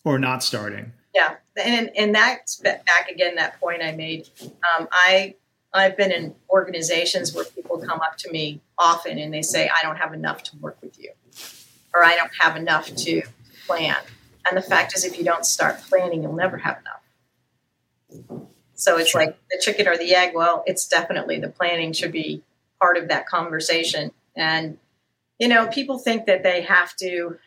or 0.04 0.18
not 0.18 0.42
starting. 0.42 0.92
Yeah, 1.14 1.36
and 1.56 1.90
and 1.96 2.14
that's 2.14 2.56
back 2.56 3.08
again 3.10 3.36
that 3.36 3.60
point 3.60 3.82
I 3.82 3.92
made. 3.92 4.28
Um, 4.42 4.88
I 4.90 5.34
I've 5.72 5.96
been 5.96 6.12
in 6.12 6.34
organizations 6.50 7.34
where 7.34 7.44
people 7.44 7.78
come 7.78 8.00
up 8.00 8.16
to 8.18 8.30
me 8.30 8.60
often 8.78 9.18
and 9.18 9.34
they 9.34 9.42
say, 9.42 9.68
I 9.68 9.82
don't 9.82 9.96
have 9.96 10.14
enough 10.14 10.42
to 10.44 10.56
work 10.58 10.78
with 10.80 10.98
you, 11.00 11.10
or 11.92 12.04
I 12.04 12.14
don't 12.16 12.30
have 12.40 12.56
enough 12.56 12.94
to 12.94 13.22
plan. 13.66 13.96
And 14.48 14.56
the 14.56 14.62
fact 14.62 14.94
is, 14.94 15.04
if 15.04 15.18
you 15.18 15.24
don't 15.24 15.44
start 15.44 15.80
planning, 15.88 16.22
you'll 16.22 16.34
never 16.34 16.58
have 16.58 16.78
enough. 16.78 18.40
So 18.74 18.98
it's 18.98 19.14
like 19.14 19.36
the 19.50 19.58
chicken 19.60 19.88
or 19.88 19.96
the 19.96 20.14
egg. 20.14 20.32
Well, 20.34 20.62
it's 20.66 20.86
definitely 20.86 21.40
the 21.40 21.48
planning 21.48 21.92
should 21.92 22.12
be 22.12 22.42
part 22.80 22.96
of 22.96 23.08
that 23.08 23.26
conversation. 23.26 24.10
And, 24.36 24.78
you 25.38 25.48
know, 25.48 25.66
people 25.68 25.98
think 25.98 26.26
that 26.26 26.42
they 26.42 26.62
have 26.62 26.94
to, 26.96 27.38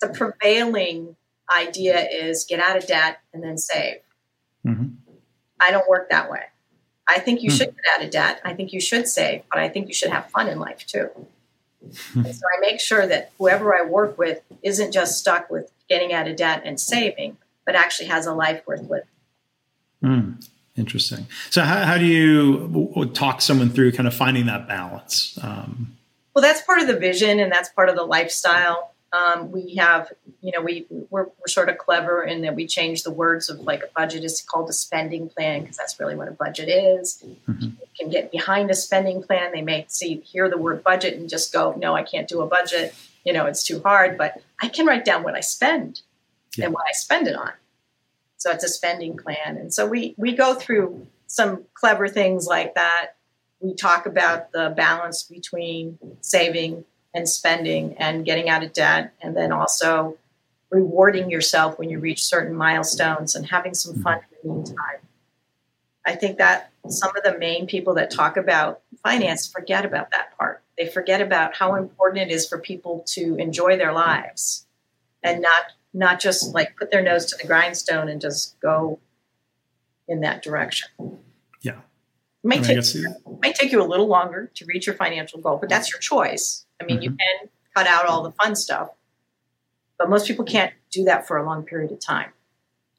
the 0.00 0.08
prevailing 0.08 1.16
idea 1.56 2.00
is 2.00 2.44
get 2.48 2.60
out 2.60 2.76
of 2.76 2.86
debt 2.86 3.20
and 3.32 3.42
then 3.42 3.58
save. 3.58 3.96
Mm-hmm. 4.66 4.88
I 5.60 5.70
don't 5.70 5.88
work 5.88 6.10
that 6.10 6.30
way. 6.30 6.42
I 7.08 7.18
think 7.18 7.42
you 7.42 7.50
hmm. 7.50 7.56
should 7.56 7.74
get 7.74 7.84
out 7.94 8.04
of 8.04 8.10
debt. 8.10 8.40
I 8.44 8.54
think 8.54 8.72
you 8.72 8.80
should 8.80 9.08
save, 9.08 9.42
but 9.50 9.58
I 9.58 9.68
think 9.68 9.88
you 9.88 9.94
should 9.94 10.10
have 10.10 10.30
fun 10.30 10.48
in 10.48 10.58
life 10.58 10.86
too. 10.86 11.08
Hmm. 12.12 12.22
so 12.22 12.46
I 12.56 12.60
make 12.60 12.78
sure 12.78 13.08
that 13.08 13.32
whoever 13.38 13.74
I 13.74 13.82
work 13.82 14.16
with 14.16 14.40
isn't 14.62 14.92
just 14.92 15.18
stuck 15.18 15.50
with 15.50 15.72
getting 15.88 16.12
out 16.12 16.28
of 16.28 16.36
debt 16.36 16.62
and 16.64 16.78
saving, 16.78 17.36
but 17.66 17.74
actually 17.74 18.08
has 18.08 18.24
a 18.24 18.32
life 18.32 18.62
worth 18.66 18.82
living. 18.82 19.08
Mm, 20.02 20.48
interesting. 20.76 21.26
So, 21.50 21.62
how, 21.62 21.84
how, 21.84 21.98
do 21.98 22.04
you 22.04 23.10
talk 23.14 23.40
someone 23.40 23.70
through 23.70 23.92
kind 23.92 24.06
of 24.06 24.14
finding 24.14 24.46
that 24.46 24.68
balance? 24.68 25.38
Um, 25.42 25.96
well, 26.34 26.42
that's 26.42 26.62
part 26.62 26.80
of 26.80 26.86
the 26.86 26.96
vision 26.96 27.40
and 27.40 27.52
that's 27.52 27.68
part 27.68 27.88
of 27.88 27.96
the 27.96 28.04
lifestyle. 28.04 28.91
Um, 29.12 29.50
we 29.50 29.74
have, 29.74 30.10
you 30.40 30.52
know, 30.52 30.62
we 30.62 30.86
we're, 30.88 31.24
we're, 31.24 31.46
sort 31.46 31.68
of 31.68 31.76
clever 31.76 32.22
in 32.22 32.40
that 32.42 32.54
we 32.54 32.66
change 32.66 33.02
the 33.02 33.10
words 33.10 33.50
of 33.50 33.60
like 33.60 33.82
a 33.82 33.88
budget 33.94 34.24
is 34.24 34.40
called 34.40 34.70
a 34.70 34.72
spending 34.72 35.28
plan 35.28 35.60
because 35.60 35.76
that's 35.76 36.00
really 36.00 36.16
what 36.16 36.28
a 36.28 36.32
budget 36.32 36.70
is. 36.70 37.22
Mm-hmm. 37.46 37.62
You 37.62 37.86
can 37.98 38.08
get 38.08 38.32
behind 38.32 38.70
a 38.70 38.74
spending 38.74 39.22
plan. 39.22 39.52
They 39.52 39.60
may 39.60 39.84
see 39.88 40.20
hear 40.20 40.48
the 40.48 40.56
word 40.56 40.82
budget 40.82 41.18
and 41.18 41.28
just 41.28 41.52
go, 41.52 41.74
no, 41.76 41.94
I 41.94 42.04
can't 42.04 42.26
do 42.26 42.40
a 42.40 42.46
budget. 42.46 42.94
You 43.24 43.34
know, 43.34 43.44
it's 43.44 43.62
too 43.62 43.80
hard. 43.80 44.16
But 44.16 44.40
I 44.62 44.68
can 44.68 44.86
write 44.86 45.04
down 45.04 45.22
what 45.22 45.34
I 45.34 45.40
spend 45.40 46.00
yeah. 46.56 46.66
and 46.66 46.74
what 46.74 46.84
I 46.88 46.92
spend 46.92 47.28
it 47.28 47.36
on. 47.36 47.52
So 48.38 48.50
it's 48.50 48.64
a 48.64 48.68
spending 48.68 49.16
plan, 49.16 49.56
and 49.56 49.72
so 49.72 49.86
we 49.86 50.14
we 50.16 50.34
go 50.34 50.54
through 50.54 51.06
some 51.28 51.64
clever 51.74 52.08
things 52.08 52.46
like 52.46 52.74
that. 52.74 53.12
We 53.60 53.74
talk 53.74 54.06
about 54.06 54.50
the 54.50 54.72
balance 54.76 55.22
between 55.22 55.98
saving 56.22 56.84
and 57.14 57.28
spending 57.28 57.94
and 57.98 58.24
getting 58.24 58.48
out 58.48 58.62
of 58.62 58.72
debt, 58.72 59.12
and 59.20 59.36
then 59.36 59.52
also 59.52 60.16
rewarding 60.70 61.30
yourself 61.30 61.78
when 61.78 61.90
you 61.90 61.98
reach 61.98 62.24
certain 62.24 62.54
milestones 62.54 63.34
and 63.34 63.46
having 63.46 63.74
some 63.74 64.02
fun 64.02 64.20
in 64.42 64.48
the 64.48 64.54
meantime. 64.54 65.00
I 66.06 66.14
think 66.14 66.38
that 66.38 66.72
some 66.88 67.16
of 67.16 67.22
the 67.22 67.38
main 67.38 67.66
people 67.66 67.94
that 67.94 68.10
talk 68.10 68.36
about 68.36 68.80
finance 69.02 69.46
forget 69.46 69.84
about 69.84 70.10
that 70.10 70.36
part. 70.36 70.62
They 70.78 70.88
forget 70.88 71.20
about 71.20 71.54
how 71.56 71.74
important 71.74 72.30
it 72.30 72.34
is 72.34 72.48
for 72.48 72.58
people 72.58 73.04
to 73.08 73.36
enjoy 73.36 73.76
their 73.76 73.92
lives 73.92 74.66
and 75.22 75.42
not 75.42 75.72
not 75.94 76.20
just 76.20 76.54
like 76.54 76.76
put 76.76 76.90
their 76.90 77.02
nose 77.02 77.26
to 77.26 77.36
the 77.36 77.46
grindstone 77.46 78.08
and 78.08 78.20
just 78.20 78.58
go 78.60 78.98
in 80.08 80.20
that 80.22 80.42
direction. 80.42 80.88
Yeah. 81.60 81.80
It 82.42 82.48
might, 82.48 82.64
take, 82.64 82.78
it 82.78 83.16
might 83.42 83.54
take 83.54 83.70
you 83.72 83.82
a 83.82 83.84
little 83.84 84.08
longer 84.08 84.50
to 84.54 84.64
reach 84.64 84.86
your 84.86 84.96
financial 84.96 85.38
goal, 85.38 85.58
but 85.58 85.68
that's 85.68 85.92
your 85.92 86.00
choice. 86.00 86.64
I 86.82 86.86
mean, 86.86 86.96
mm-hmm. 86.96 87.04
you 87.04 87.10
can 87.10 87.48
cut 87.74 87.86
out 87.86 88.06
all 88.06 88.22
the 88.22 88.32
fun 88.32 88.56
stuff, 88.56 88.90
but 89.98 90.10
most 90.10 90.26
people 90.26 90.44
can't 90.44 90.72
do 90.90 91.04
that 91.04 91.26
for 91.26 91.36
a 91.36 91.44
long 91.44 91.62
period 91.62 91.92
of 91.92 92.00
time. 92.00 92.30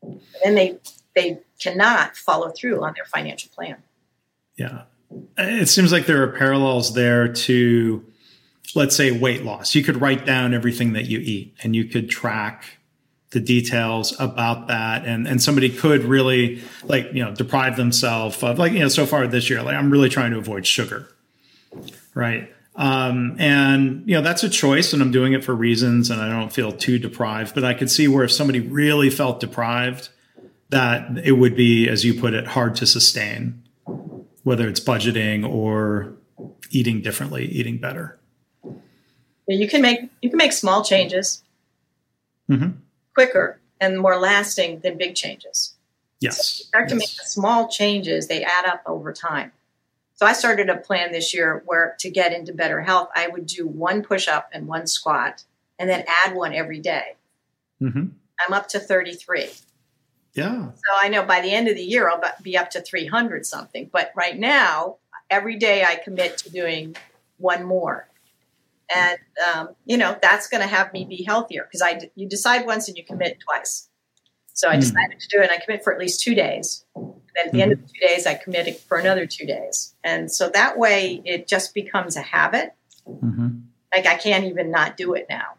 And 0.02 0.22
then 0.44 0.56
they 0.56 0.78
they 1.16 1.40
cannot 1.60 2.18
follow 2.18 2.50
through 2.50 2.84
on 2.84 2.94
their 2.96 3.06
financial 3.06 3.52
plan. 3.54 3.78
Yeah. 4.56 4.84
It 5.38 5.70
seems 5.70 5.92
like 5.92 6.08
there 6.08 6.24
are 6.24 6.28
parallels 6.28 6.94
there 6.94 7.32
to 7.32 8.04
let's 8.76 8.96
say 8.96 9.12
weight 9.12 9.44
loss. 9.44 9.76
You 9.76 9.84
could 9.84 10.02
write 10.02 10.26
down 10.26 10.54
everything 10.54 10.94
that 10.94 11.06
you 11.06 11.20
eat 11.20 11.56
and 11.62 11.76
you 11.76 11.86
could 11.86 12.10
track 12.10 12.80
the 13.34 13.40
details 13.40 14.14
about 14.20 14.68
that 14.68 15.06
and 15.06 15.28
and 15.28 15.42
somebody 15.42 15.68
could 15.68 16.04
really 16.04 16.62
like 16.84 17.12
you 17.14 17.24
know 17.24 17.34
deprive 17.34 17.76
themselves 17.78 18.42
of 18.44 18.60
like 18.60 18.74
you 18.74 18.80
know 18.80 18.88
so 18.88 19.08
far 19.08 19.26
this 19.26 19.50
year 19.50 19.64
like 19.64 19.76
I'm 19.76 19.90
really 19.90 20.08
trying 20.08 20.32
to 20.32 20.38
avoid 20.38 20.68
sugar 20.68 21.08
right 22.14 22.54
Um, 22.76 23.36
and 23.40 24.04
you 24.08 24.16
know 24.16 24.22
that's 24.22 24.44
a 24.44 24.50
choice, 24.50 24.94
and 24.94 25.02
I'm 25.02 25.12
doing 25.12 25.34
it 25.34 25.44
for 25.44 25.54
reasons, 25.54 26.10
and 26.10 26.20
I 26.20 26.30
don't 26.30 26.52
feel 26.52 26.72
too 26.72 26.98
deprived. 26.98 27.54
But 27.54 27.64
I 27.64 27.74
could 27.74 27.90
see 27.90 28.08
where 28.08 28.24
if 28.24 28.32
somebody 28.32 28.60
really 28.62 29.10
felt 29.10 29.40
deprived, 29.40 30.10
that 30.70 31.20
it 31.24 31.34
would 31.34 31.56
be, 31.56 31.88
as 31.88 32.04
you 32.04 32.20
put 32.20 32.34
it, 32.34 32.48
hard 32.48 32.76
to 32.78 32.88
sustain, 32.88 33.64
whether 34.42 34.68
it's 34.68 34.80
budgeting 34.80 35.48
or 35.48 36.14
eating 36.72 37.02
differently, 37.02 37.46
eating 37.46 37.78
better. 37.78 38.20
You 39.48 39.68
can 39.68 39.82
make 39.82 40.00
you 40.22 40.30
can 40.30 40.38
make 40.38 40.54
small 40.54 40.84
changes 40.84 41.44
mm-hmm. 42.50 42.72
quicker 43.14 43.60
and 43.80 44.00
more 44.00 44.18
lasting 44.18 44.80
than 44.80 44.98
big 44.98 45.16
changes. 45.16 45.76
Yes. 46.20 46.38
So 46.38 46.64
start 46.64 46.90
to 46.90 46.96
make 46.96 47.10
small 47.10 47.68
changes; 47.68 48.28
they 48.28 48.44
add 48.44 48.66
up 48.66 48.82
over 48.86 49.14
time. 49.14 49.52
So 50.16 50.26
I 50.26 50.34
started 50.34 50.70
a 50.70 50.78
plan 50.78 51.12
this 51.12 51.34
year 51.34 51.64
where 51.66 51.96
to 52.00 52.10
get 52.10 52.34
into 52.34 52.54
better 52.54 52.82
health, 52.82 53.10
I 53.16 53.28
would 53.28 53.48
do 53.48 53.68
one 53.68 54.04
push 54.04 54.28
up 54.28 54.50
and 54.54 54.68
one 54.68 54.88
squat, 54.88 55.44
and 55.80 55.90
then 55.90 56.06
add 56.26 56.36
one 56.36 56.54
every 56.54 56.80
day. 56.80 57.16
Mm-hmm. 57.82 58.06
I'm 58.46 58.54
up 58.54 58.68
to 58.70 58.80
33. 58.80 59.50
Yeah. 60.34 60.72
So 60.72 60.92
I 61.00 61.10
know 61.10 61.24
by 61.24 61.42
the 61.42 61.52
end 61.52 61.68
of 61.68 61.76
the 61.76 61.84
year 61.84 62.10
I'll 62.10 62.22
be 62.42 62.58
up 62.58 62.72
to 62.72 62.82
300 62.82 63.46
something. 63.46 63.90
But 63.92 64.12
right 64.16 64.38
now, 64.38 64.98
every 65.30 65.58
day 65.58 65.84
I 65.84 65.96
commit 65.96 66.38
to 66.40 66.52
doing 66.52 66.96
one 67.38 67.64
more, 67.64 68.08
and 68.94 69.18
um, 69.54 69.70
you 69.86 69.98
know 69.98 70.18
that's 70.22 70.48
going 70.48 70.62
to 70.62 70.68
have 70.68 70.94
me 70.94 71.06
be 71.06 71.24
healthier 71.24 71.64
because 71.64 71.82
I 71.82 72.10
you 72.16 72.28
decide 72.28 72.66
once 72.66 72.88
and 72.88 72.98
you 72.98 73.04
commit 73.04 73.40
twice. 73.40 73.90
So 74.54 74.70
I 74.70 74.78
mm. 74.78 74.82
decided 74.82 75.20
to 75.20 75.28
do 75.30 75.40
it. 75.40 75.44
and 75.44 75.52
I 75.52 75.58
commit 75.58 75.84
for 75.84 75.94
at 75.94 76.00
least 76.00 76.22
two 76.22 76.36
days. 76.36 76.86
Then 76.96 77.48
at 77.48 77.52
the 77.52 77.58
mm-hmm. 77.58 77.62
end 77.62 77.72
of 77.74 77.82
the 77.82 77.88
two 77.88 78.08
days, 78.08 78.28
I 78.28 78.36
committed 78.36 78.78
for 78.78 78.98
another 78.98 79.26
two 79.26 79.46
days, 79.46 79.96
and 80.04 80.32
so 80.32 80.50
that 80.50 80.78
way 80.78 81.22
it 81.26 81.48
just 81.48 81.74
becomes 81.74 82.16
a 82.16 82.22
habit. 82.22 82.74
Mm-hmm. 83.08 83.50
Like 83.96 84.06
I 84.06 84.16
can't 84.16 84.46
even 84.46 84.70
not 84.70 84.98
do 84.98 85.14
it 85.14 85.26
now 85.30 85.56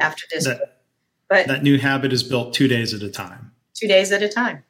after 0.00 0.24
this. 0.30 0.46
That, 0.46 0.80
but 1.28 1.46
that 1.46 1.62
new 1.62 1.78
habit 1.78 2.12
is 2.12 2.24
built 2.24 2.54
two 2.54 2.66
days 2.66 2.92
at 2.92 3.02
a 3.02 3.10
time. 3.10 3.52
Two 3.74 3.86
days 3.86 4.10
at 4.10 4.22
a 4.22 4.28
time. 4.28 4.64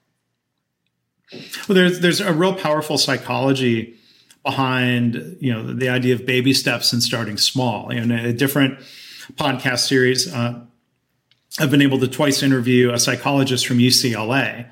Well, 1.33 1.77
there's 1.77 2.01
there's 2.01 2.21
a 2.21 2.33
real 2.33 2.55
powerful 2.55 2.99
psychology 2.99 3.97
behind 4.45 5.37
you 5.41 5.53
know 5.53 5.73
the 5.73 5.89
idea 5.89 6.15
of 6.15 6.27
baby 6.27 6.53
steps 6.53 6.93
and 6.93 7.03
starting 7.03 7.37
small. 7.37 7.93
You 7.93 8.05
know, 8.05 8.15
in 8.17 8.27
a 8.27 8.33
different 8.33 8.79
podcast 9.35 9.87
series, 9.87 10.33
uh, 10.33 10.61
I've 11.59 11.71
been 11.71 11.83
able 11.83 11.99
to 12.01 12.09
twice 12.09 12.43
interview 12.43 12.93
a 12.93 12.99
psychologist 12.99 13.67
from 13.67 13.79
UCLA 13.79 14.67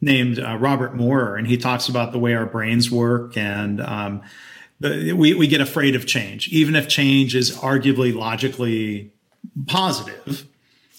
named 0.00 0.38
uh, 0.38 0.56
Robert 0.56 0.94
Maurer, 0.94 1.36
and 1.36 1.46
he 1.46 1.56
talks 1.56 1.88
about 1.88 2.12
the 2.12 2.18
way 2.18 2.34
our 2.34 2.46
brains 2.46 2.90
work 2.90 3.36
and 3.36 3.80
um, 3.80 4.22
the, 4.80 5.12
we, 5.12 5.34
we 5.34 5.46
get 5.46 5.60
afraid 5.60 5.94
of 5.94 6.06
change, 6.06 6.48
even 6.48 6.74
if 6.74 6.88
change 6.88 7.34
is 7.36 7.56
arguably 7.58 8.14
logically 8.14 9.12
positive 9.66 10.46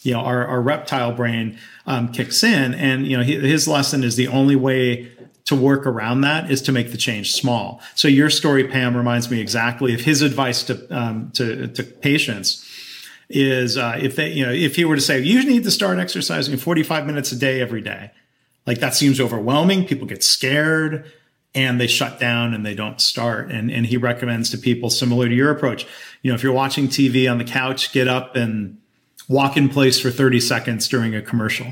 you 0.04 0.14
know 0.14 0.20
our, 0.20 0.46
our 0.46 0.62
reptile 0.62 1.14
brain 1.14 1.58
um, 1.88 2.12
kicks 2.12 2.44
in 2.44 2.74
and 2.74 3.08
you 3.08 3.18
know 3.18 3.24
his 3.24 3.68
lesson 3.68 4.04
is 4.04 4.16
the 4.16 4.28
only 4.28 4.56
way 4.56 5.10
to 5.46 5.56
work 5.56 5.86
around 5.86 6.22
that 6.22 6.50
is 6.50 6.62
to 6.62 6.72
make 6.72 6.92
the 6.92 6.98
change 6.98 7.34
small. 7.34 7.82
So 7.96 8.08
your 8.08 8.30
story 8.30 8.66
pam 8.66 8.96
reminds 8.96 9.30
me 9.30 9.42
exactly 9.42 9.94
of 9.94 10.02
his 10.02 10.22
advice 10.22 10.64
to 10.64 10.88
um, 10.96 11.32
to, 11.32 11.68
to 11.68 11.84
patients 11.84 12.70
is 13.36 13.78
uh, 13.78 13.98
if 14.02 14.16
they 14.16 14.32
you 14.32 14.46
know 14.46 14.52
if 14.52 14.76
he 14.76 14.86
were 14.86 14.96
to 14.96 15.02
say 15.02 15.20
you 15.20 15.44
need 15.46 15.64
to 15.64 15.72
start 15.72 16.00
exercising 16.00 16.58
45 16.58 17.06
minutes 17.06 17.32
a 17.32 17.36
day 17.36 17.62
every 17.62 17.82
day 17.82 18.12
like 18.66 18.80
that 18.80 18.94
seems 18.96 19.20
overwhelming 19.20 19.86
people 19.86 20.08
get 20.08 20.24
scared 20.24 21.12
and 21.56 21.80
they 21.80 21.88
shut 21.88 22.20
down 22.20 22.54
and 22.54 22.66
they 22.66 22.76
don't 22.76 23.02
start 23.02 23.52
and 23.52 23.72
and 23.72 23.86
he 23.88 23.98
recommends 23.98 24.50
to 24.50 24.58
people 24.58 24.90
similar 24.90 25.28
to 25.28 25.36
your 25.36 25.52
approach 25.52 25.86
you 26.22 26.32
know 26.32 26.36
if 26.36 26.44
you're 26.44 26.54
watching 26.54 26.88
tv 26.88 27.30
on 27.30 27.38
the 27.38 27.44
couch 27.44 27.92
get 27.92 28.08
up 28.08 28.36
and 28.36 28.78
walk 29.28 29.58
in 29.58 29.70
place 29.70 30.00
for 30.00 30.12
30 30.12 30.40
seconds 30.40 30.88
during 30.88 31.16
a 31.16 31.22
commercial. 31.22 31.68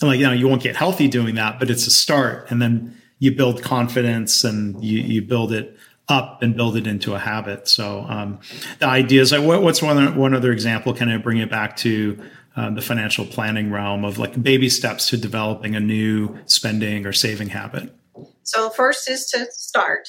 And 0.00 0.08
like, 0.08 0.20
you 0.20 0.26
know, 0.26 0.32
you 0.32 0.48
won't 0.48 0.62
get 0.62 0.76
healthy 0.76 1.08
doing 1.08 1.34
that, 1.36 1.58
but 1.58 1.70
it's 1.70 1.86
a 1.86 1.90
start. 1.90 2.50
And 2.50 2.60
then 2.62 2.96
you 3.18 3.32
build 3.32 3.62
confidence 3.62 4.44
and 4.44 4.82
you, 4.82 5.00
you 5.00 5.22
build 5.22 5.52
it 5.52 5.76
up 6.08 6.42
and 6.42 6.56
build 6.56 6.76
it 6.76 6.86
into 6.86 7.14
a 7.14 7.18
habit. 7.18 7.68
So 7.68 8.04
um, 8.08 8.40
the 8.78 8.86
idea 8.86 9.20
is 9.20 9.32
like, 9.32 9.42
what, 9.42 9.62
what's 9.62 9.82
one, 9.82 10.16
one 10.16 10.34
other 10.34 10.52
example? 10.52 10.94
Can 10.94 11.08
I 11.08 11.18
bring 11.18 11.38
it 11.38 11.50
back 11.50 11.76
to 11.78 12.22
uh, 12.56 12.70
the 12.70 12.80
financial 12.80 13.26
planning 13.26 13.70
realm 13.70 14.04
of 14.04 14.18
like 14.18 14.42
baby 14.42 14.68
steps 14.68 15.08
to 15.10 15.16
developing 15.16 15.76
a 15.76 15.80
new 15.80 16.38
spending 16.46 17.06
or 17.06 17.12
saving 17.12 17.50
habit? 17.50 17.94
So 18.42 18.70
first 18.70 19.08
is 19.08 19.26
to 19.26 19.46
start. 19.50 20.08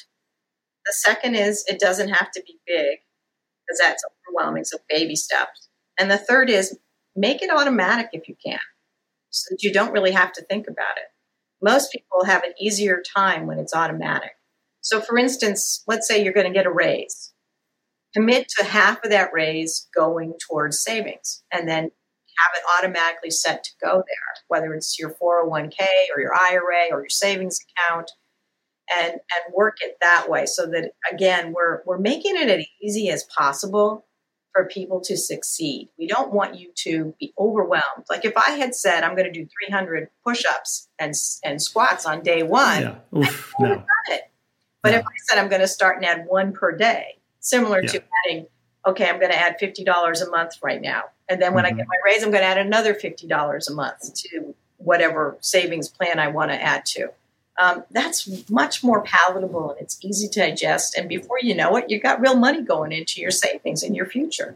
The 0.85 0.93
second 0.93 1.35
is 1.35 1.65
it 1.67 1.79
doesn't 1.79 2.09
have 2.09 2.31
to 2.31 2.41
be 2.47 2.57
big 2.65 2.99
because 3.67 3.79
that's 3.79 4.03
overwhelming. 4.27 4.63
So 4.63 4.77
baby 4.87 5.15
steps. 5.15 5.67
And 5.99 6.09
the 6.09 6.17
third 6.17 6.49
is 6.49 6.77
make 7.15 7.41
it 7.41 7.51
automatic 7.51 8.09
if 8.13 8.29
you 8.29 8.35
can, 8.43 8.59
so 9.29 9.49
that 9.51 9.63
you 9.63 9.73
don't 9.73 9.91
really 9.91 10.11
have 10.11 10.31
to 10.33 10.41
think 10.43 10.67
about 10.67 10.97
it. 10.97 11.11
Most 11.61 11.91
people 11.91 12.23
have 12.23 12.43
an 12.43 12.53
easier 12.59 13.03
time 13.15 13.45
when 13.45 13.59
it's 13.59 13.75
automatic. 13.75 14.31
So, 14.81 15.01
for 15.01 15.17
instance, 15.17 15.83
let's 15.87 16.07
say 16.07 16.23
you're 16.23 16.33
going 16.33 16.51
to 16.51 16.57
get 16.57 16.65
a 16.65 16.71
raise. 16.71 17.33
Commit 18.15 18.47
to 18.57 18.65
half 18.65 19.03
of 19.03 19.11
that 19.11 19.29
raise 19.33 19.87
going 19.95 20.33
towards 20.47 20.81
savings 20.81 21.43
and 21.53 21.67
then 21.67 21.83
have 21.83 22.55
it 22.55 22.63
automatically 22.77 23.29
set 23.29 23.63
to 23.63 23.71
go 23.83 23.95
there, 23.95 24.43
whether 24.47 24.73
it's 24.73 24.97
your 24.97 25.11
401k 25.21 25.85
or 26.15 26.21
your 26.21 26.33
IRA 26.33 26.87
or 26.91 27.01
your 27.01 27.09
savings 27.09 27.59
account, 27.77 28.09
and, 28.91 29.11
and 29.11 29.53
work 29.53 29.77
it 29.81 29.97
that 30.01 30.29
way 30.29 30.45
so 30.47 30.65
that, 30.65 30.93
again, 31.11 31.53
we're, 31.55 31.83
we're 31.85 31.99
making 31.99 32.35
it 32.35 32.49
as 32.49 32.65
easy 32.81 33.09
as 33.09 33.23
possible 33.37 34.07
for 34.53 34.65
people 34.65 34.99
to 35.01 35.15
succeed. 35.15 35.89
We 35.97 36.07
don't 36.07 36.33
want 36.33 36.59
you 36.59 36.71
to 36.83 37.13
be 37.19 37.33
overwhelmed. 37.37 38.05
Like 38.09 38.25
if 38.25 38.35
I 38.35 38.51
had 38.51 38.75
said 38.75 39.03
I'm 39.03 39.15
going 39.15 39.31
to 39.31 39.39
do 39.39 39.47
300 39.67 40.09
push-ups 40.25 40.89
and 40.97 41.13
and 41.43 41.61
squats 41.61 42.05
on 42.05 42.23
day 42.23 42.43
one, 42.43 42.81
yeah. 42.81 42.95
Oof, 43.15 43.53
I 43.59 43.61
would 43.61 43.69
no. 43.69 43.75
have 43.75 43.77
done 43.77 44.17
it. 44.17 44.21
But 44.81 44.93
if 44.93 45.05
I 45.05 45.11
said 45.27 45.39
I'm 45.39 45.49
going 45.49 45.61
to 45.61 45.67
start 45.67 45.97
and 45.97 46.05
add 46.05 46.25
one 46.25 46.53
per 46.53 46.75
day, 46.75 47.17
similar 47.41 47.81
yeah. 47.81 47.89
to 47.89 48.03
adding, 48.25 48.47
okay, 48.85 49.09
I'm 49.09 49.19
going 49.19 49.31
to 49.31 49.39
add 49.39 49.57
fifty 49.59 49.83
dollars 49.83 50.21
a 50.21 50.29
month 50.29 50.53
right 50.61 50.81
now, 50.81 51.03
and 51.27 51.41
then 51.41 51.53
when 51.53 51.65
mm-hmm. 51.65 51.75
I 51.75 51.77
get 51.77 51.87
my 51.87 51.97
raise, 52.05 52.23
I'm 52.23 52.31
going 52.31 52.43
to 52.43 52.47
add 52.47 52.57
another 52.57 52.93
fifty 52.93 53.27
dollars 53.27 53.67
a 53.69 53.73
month 53.73 54.13
to 54.13 54.55
whatever 54.77 55.37
savings 55.41 55.89
plan 55.89 56.19
I 56.19 56.29
want 56.29 56.51
to 56.51 56.61
add 56.61 56.85
to 56.85 57.09
um, 57.59 57.83
that's 57.91 58.49
much 58.49 58.83
more 58.83 59.01
palatable 59.01 59.71
and 59.71 59.81
it's 59.81 59.99
easy 60.01 60.27
to 60.29 60.39
digest. 60.39 60.97
And 60.97 61.09
before 61.09 61.37
you 61.41 61.53
know 61.53 61.75
it, 61.75 61.85
you've 61.89 62.01
got 62.01 62.21
real 62.21 62.35
money 62.35 62.61
going 62.61 62.91
into 62.91 63.21
your 63.21 63.31
savings 63.31 63.83
in 63.83 63.93
your 63.93 64.05
future. 64.05 64.55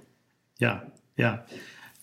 Yeah, 0.57 0.79
yeah. 1.17 1.39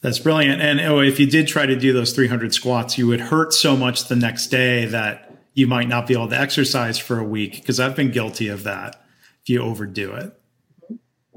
That's 0.03 0.19
brilliant. 0.19 0.61
And 0.61 0.81
oh, 0.81 1.01
if 1.01 1.19
you 1.19 1.27
did 1.27 1.49
try 1.49 1.67
to 1.67 1.77
do 1.77 1.93
those 1.93 2.13
300 2.13 2.55
squats, 2.55 2.99
you 2.99 3.07
would 3.07 3.21
hurt 3.21 3.53
so 3.55 3.77
much 3.77 4.09
the 4.09 4.17
next 4.17 4.49
day 4.49 4.87
that 4.87 5.30
you 5.55 5.67
might 5.67 5.89
not 5.89 6.07
be 6.07 6.15
able 6.15 6.29
to 6.29 6.39
exercise 6.39 6.99
for 6.99 7.19
a 7.19 7.25
week 7.25 7.57
because 7.57 7.81
I've 7.81 7.97
been 7.97 8.11
guilty 8.11 8.49
of 8.49 8.63
that 8.65 9.05
if 9.43 9.49
you 9.49 9.63
overdo 9.63 10.15
it. 10.15 10.41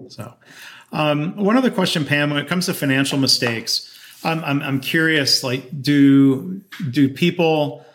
So, 0.10 0.34
um, 0.91 1.36
one 1.38 1.58
other 1.58 1.71
question, 1.71 2.06
Pam, 2.06 2.30
when 2.30 2.39
it 2.39 2.47
comes 2.47 2.67
to 2.67 2.73
financial 2.73 3.17
mistakes, 3.17 3.89
I'm, 4.23 4.43
I'm, 4.43 4.62
I'm 4.62 4.80
curious, 4.80 5.43
like, 5.43 5.82
do, 5.82 6.62
do 6.91 7.10
people, 7.10 7.86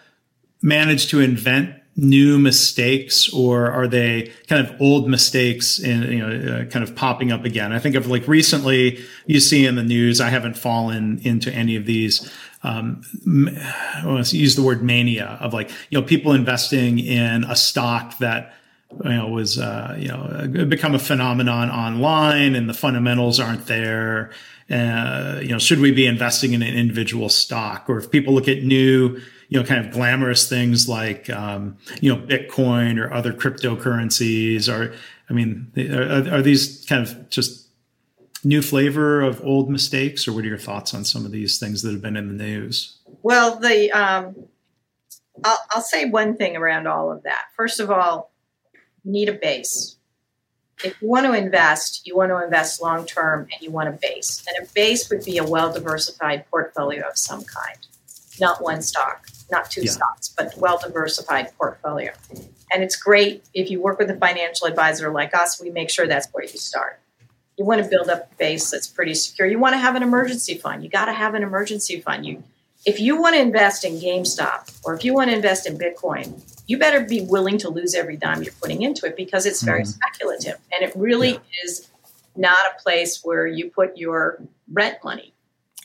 manage 0.62 1.09
to 1.09 1.20
invent 1.20 1.74
new 1.96 2.38
mistakes 2.38 3.28
or 3.33 3.70
are 3.72 3.88
they 3.88 4.33
kind 4.46 4.64
of 4.64 4.81
old 4.81 5.09
mistakes 5.09 5.81
in 5.81 6.02
you 6.02 6.18
know 6.18 6.61
uh, 6.61 6.64
kind 6.66 6.85
of 6.85 6.94
popping 6.94 7.33
up 7.33 7.44
again 7.44 7.72
i 7.72 7.78
think 7.81 7.96
of 7.96 8.07
like 8.07 8.26
recently 8.28 9.04
you 9.26 9.40
see 9.40 9.66
in 9.66 9.74
the 9.74 9.83
news 9.83 10.20
i 10.20 10.28
haven't 10.28 10.57
fallen 10.57 11.18
into 11.24 11.52
any 11.52 11.74
of 11.74 11.87
these 11.87 12.33
um, 12.62 13.03
let's 14.05 14.33
use 14.33 14.57
the 14.57 14.62
word 14.62 14.83
mania 14.83 15.38
of 15.40 15.53
like 15.53 15.71
you 15.90 16.01
know 16.01 16.07
people 16.07 16.33
investing 16.33 16.99
in 16.99 17.44
a 17.44 17.57
stock 17.57 18.18
that 18.18 18.55
you 19.05 19.11
know 19.11 19.29
was 19.29 19.59
uh, 19.59 19.94
you 19.99 20.09
know 20.09 20.66
become 20.66 20.94
a 20.94 20.99
phenomenon 20.99 21.71
online 21.71 22.55
and 22.55 22.68
the 22.68 22.75
fundamentals 22.75 23.38
aren't 23.38 23.66
there 23.66 24.31
uh, 24.71 25.38
you 25.42 25.49
know 25.49 25.59
should 25.59 25.81
we 25.81 25.90
be 25.90 26.07
investing 26.07 26.53
in 26.53 26.62
an 26.62 26.75
individual 26.75 27.29
stock 27.29 27.88
or 27.88 27.99
if 27.99 28.11
people 28.11 28.35
look 28.35 28.49
at 28.49 28.62
new 28.62 29.21
you 29.49 29.59
know, 29.59 29.66
kind 29.66 29.85
of 29.85 29.92
glamorous 29.92 30.49
things 30.49 30.88
like, 30.88 31.31
um, 31.31 31.77
you 32.01 32.14
know, 32.14 32.21
Bitcoin 32.21 33.03
or 33.03 33.12
other 33.12 33.33
cryptocurrencies? 33.33 34.68
Or, 34.73 34.94
I 35.29 35.33
mean, 35.33 35.73
are, 35.90 36.37
are 36.37 36.42
these 36.42 36.85
kind 36.87 37.07
of 37.07 37.31
just 37.31 37.67
new 38.44 38.62
flavor 38.62 39.20
of 39.20 39.44
old 39.44 39.70
mistakes, 39.70 40.27
or 40.29 40.33
what 40.33 40.44
are 40.44 40.48
your 40.48 40.59
thoughts 40.59 40.94
on 40.94 41.05
some 41.05 41.24
of 41.24 41.33
these 41.33 41.59
things 41.59 41.83
that 41.83 41.92
have 41.92 42.03
been 42.03 42.16
in 42.16 42.29
the 42.29 42.44
news? 42.44 42.98
Well, 43.22 43.59
the 43.59 43.90
um, 43.92 44.37
I'll, 45.44 45.59
I'll 45.70 45.83
say 45.83 46.05
one 46.05 46.37
thing 46.37 46.57
around 46.57 46.87
all 46.87 47.11
of 47.12 47.22
that. 47.24 47.46
First 47.57 47.81
of 47.81 47.90
all, 47.90 48.31
you 49.05 49.12
need 49.12 49.29
a 49.29 49.33
base. 49.33 49.96
If 50.85 51.01
you 51.03 51.09
want 51.09 51.27
to 51.27 51.33
invest, 51.33 52.07
you 52.07 52.16
want 52.16 52.31
to 52.31 52.42
invest 52.42 52.81
long 52.81 53.05
term, 53.05 53.48
and 53.53 53.61
you 53.61 53.70
want 53.70 53.88
a 53.88 53.92
base. 53.92 54.44
And 54.46 54.66
a 54.66 54.72
base 54.72 55.11
would 55.11 55.24
be 55.24 55.38
a 55.38 55.44
well 55.44 55.72
diversified 55.72 56.44
portfolio 56.51 57.09
of 57.09 57.18
some 57.18 57.44
kind, 57.44 57.79
not 58.40 58.62
one 58.62 58.83
stock. 58.83 59.27
not 59.51 59.70
two 59.70 59.83
yeah. 59.83 59.90
stocks, 59.90 60.35
but 60.37 60.55
well 60.57 60.79
diversified 60.79 61.51
portfolio. 61.57 62.12
And 62.72 62.83
it's 62.83 62.96
great 62.96 63.44
if 63.55 63.70
you 63.70 63.81
work 63.81 63.98
with 63.98 64.11
a 64.11 64.16
financial 64.16 64.66
advisor 64.66 65.11
like 65.11 65.35
us, 65.35 65.61
we 65.61 65.70
make 65.70 65.90
sure 65.90 66.07
that's 66.07 66.29
where 66.33 66.44
you 66.44 66.59
start. 66.59 67.01
You 67.59 67.64
want 67.64 67.83
to 67.83 67.88
build 67.88 68.09
up 68.09 68.31
a 68.33 68.35
base 68.37 68.71
that's 68.71 68.87
pretty 68.87 69.14
secure. 69.14 69.49
You 69.49 69.59
want 69.59 69.75
to 69.75 69.79
have 69.79 69.97
an 69.97 70.03
emergency 70.03 70.55
fund. 70.55 70.85
You 70.85 70.88
got 70.88 71.07
to 71.07 71.12
have 71.12 71.35
an 71.35 71.42
emergency 71.42 72.01
fund. 72.01 72.25
You 72.25 72.44
if 72.87 73.01
you 73.01 73.21
want 73.21 73.35
to 73.35 73.40
invest 73.40 73.85
in 73.85 73.94
GameStop 73.94 74.81
or 74.85 74.94
if 74.94 75.05
you 75.05 75.12
want 75.12 75.31
to 75.31 75.37
invest 75.37 75.66
in 75.66 75.77
Bitcoin, 75.77 76.40
you 76.66 76.79
better 76.79 77.01
be 77.01 77.21
willing 77.23 77.59
to 77.59 77.68
lose 77.68 77.94
every 77.94 78.16
dime 78.16 78.42
you're 78.42 78.53
putting 78.61 78.83
into 78.83 79.05
it 79.07 79.16
because 79.16 79.47
it's 79.47 79.62
very 79.62 79.83
mm-hmm. 79.83 79.90
speculative 79.90 80.59
and 80.73 80.88
it 80.88 80.94
really 80.97 81.33
yeah. 81.33 81.38
is 81.64 81.88
not 82.37 82.59
a 82.66 82.81
place 82.81 83.21
where 83.25 83.47
you 83.47 83.71
put 83.71 83.97
your 83.97 84.40
rent 84.73 84.99
money, 85.03 85.35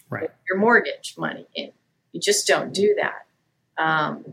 right. 0.10 0.30
your 0.48 0.60
mortgage 0.60 1.16
money 1.18 1.48
in. 1.56 1.72
You 2.12 2.20
just 2.20 2.46
don't 2.46 2.72
do 2.74 2.96
that. 3.00 3.26
Um, 3.84 4.24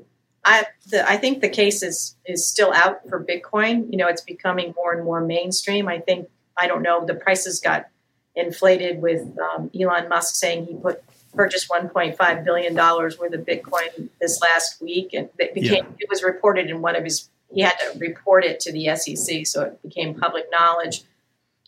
I 0.45 0.67
the, 0.91 1.09
I 1.09 1.17
think 1.17 1.41
the 1.41 1.49
case 1.49 1.83
is 1.83 2.17
is 2.27 2.47
still 2.47 2.73
out 2.73 3.09
for 3.09 3.23
Bitcoin. 3.25 3.91
You 3.91 3.97
know, 3.97 4.09
it's 4.09 4.23
becoming 4.23 4.75
more 4.77 4.93
and 4.93 5.05
more 5.05 5.21
mainstream. 5.21 5.89
I 5.89 5.99
think 5.99 6.29
I 6.57 6.67
don't 6.67 6.83
know 6.83 7.05
the 7.05 7.15
prices 7.15 7.61
got 7.61 7.89
inflated 8.35 9.03
with 9.03 9.37
um, 9.39 9.71
Elon 9.79 10.09
Musk 10.09 10.35
saying 10.35 10.67
he 10.67 10.75
put 10.75 11.03
purchased 11.35 11.69
1.5 11.69 12.45
billion 12.45 12.75
dollars 12.75 13.19
worth 13.19 13.33
of 13.33 13.43
Bitcoin 13.43 14.09
this 14.21 14.41
last 14.41 14.81
week, 14.81 15.11
and 15.13 15.29
it 15.39 15.55
became 15.55 15.85
yeah. 15.85 15.97
it 16.01 16.09
was 16.09 16.23
reported 16.23 16.69
in 16.69 16.83
one 16.83 16.97
of 16.97 17.05
his. 17.05 17.29
He 17.53 17.63
had 17.63 17.75
to 17.81 17.99
report 17.99 18.45
it 18.45 18.61
to 18.61 18.73
the 18.73 18.95
SEC, 18.95 19.47
so 19.47 19.63
it 19.65 19.83
became 19.83 20.15
public 20.15 20.47
knowledge. 20.53 21.03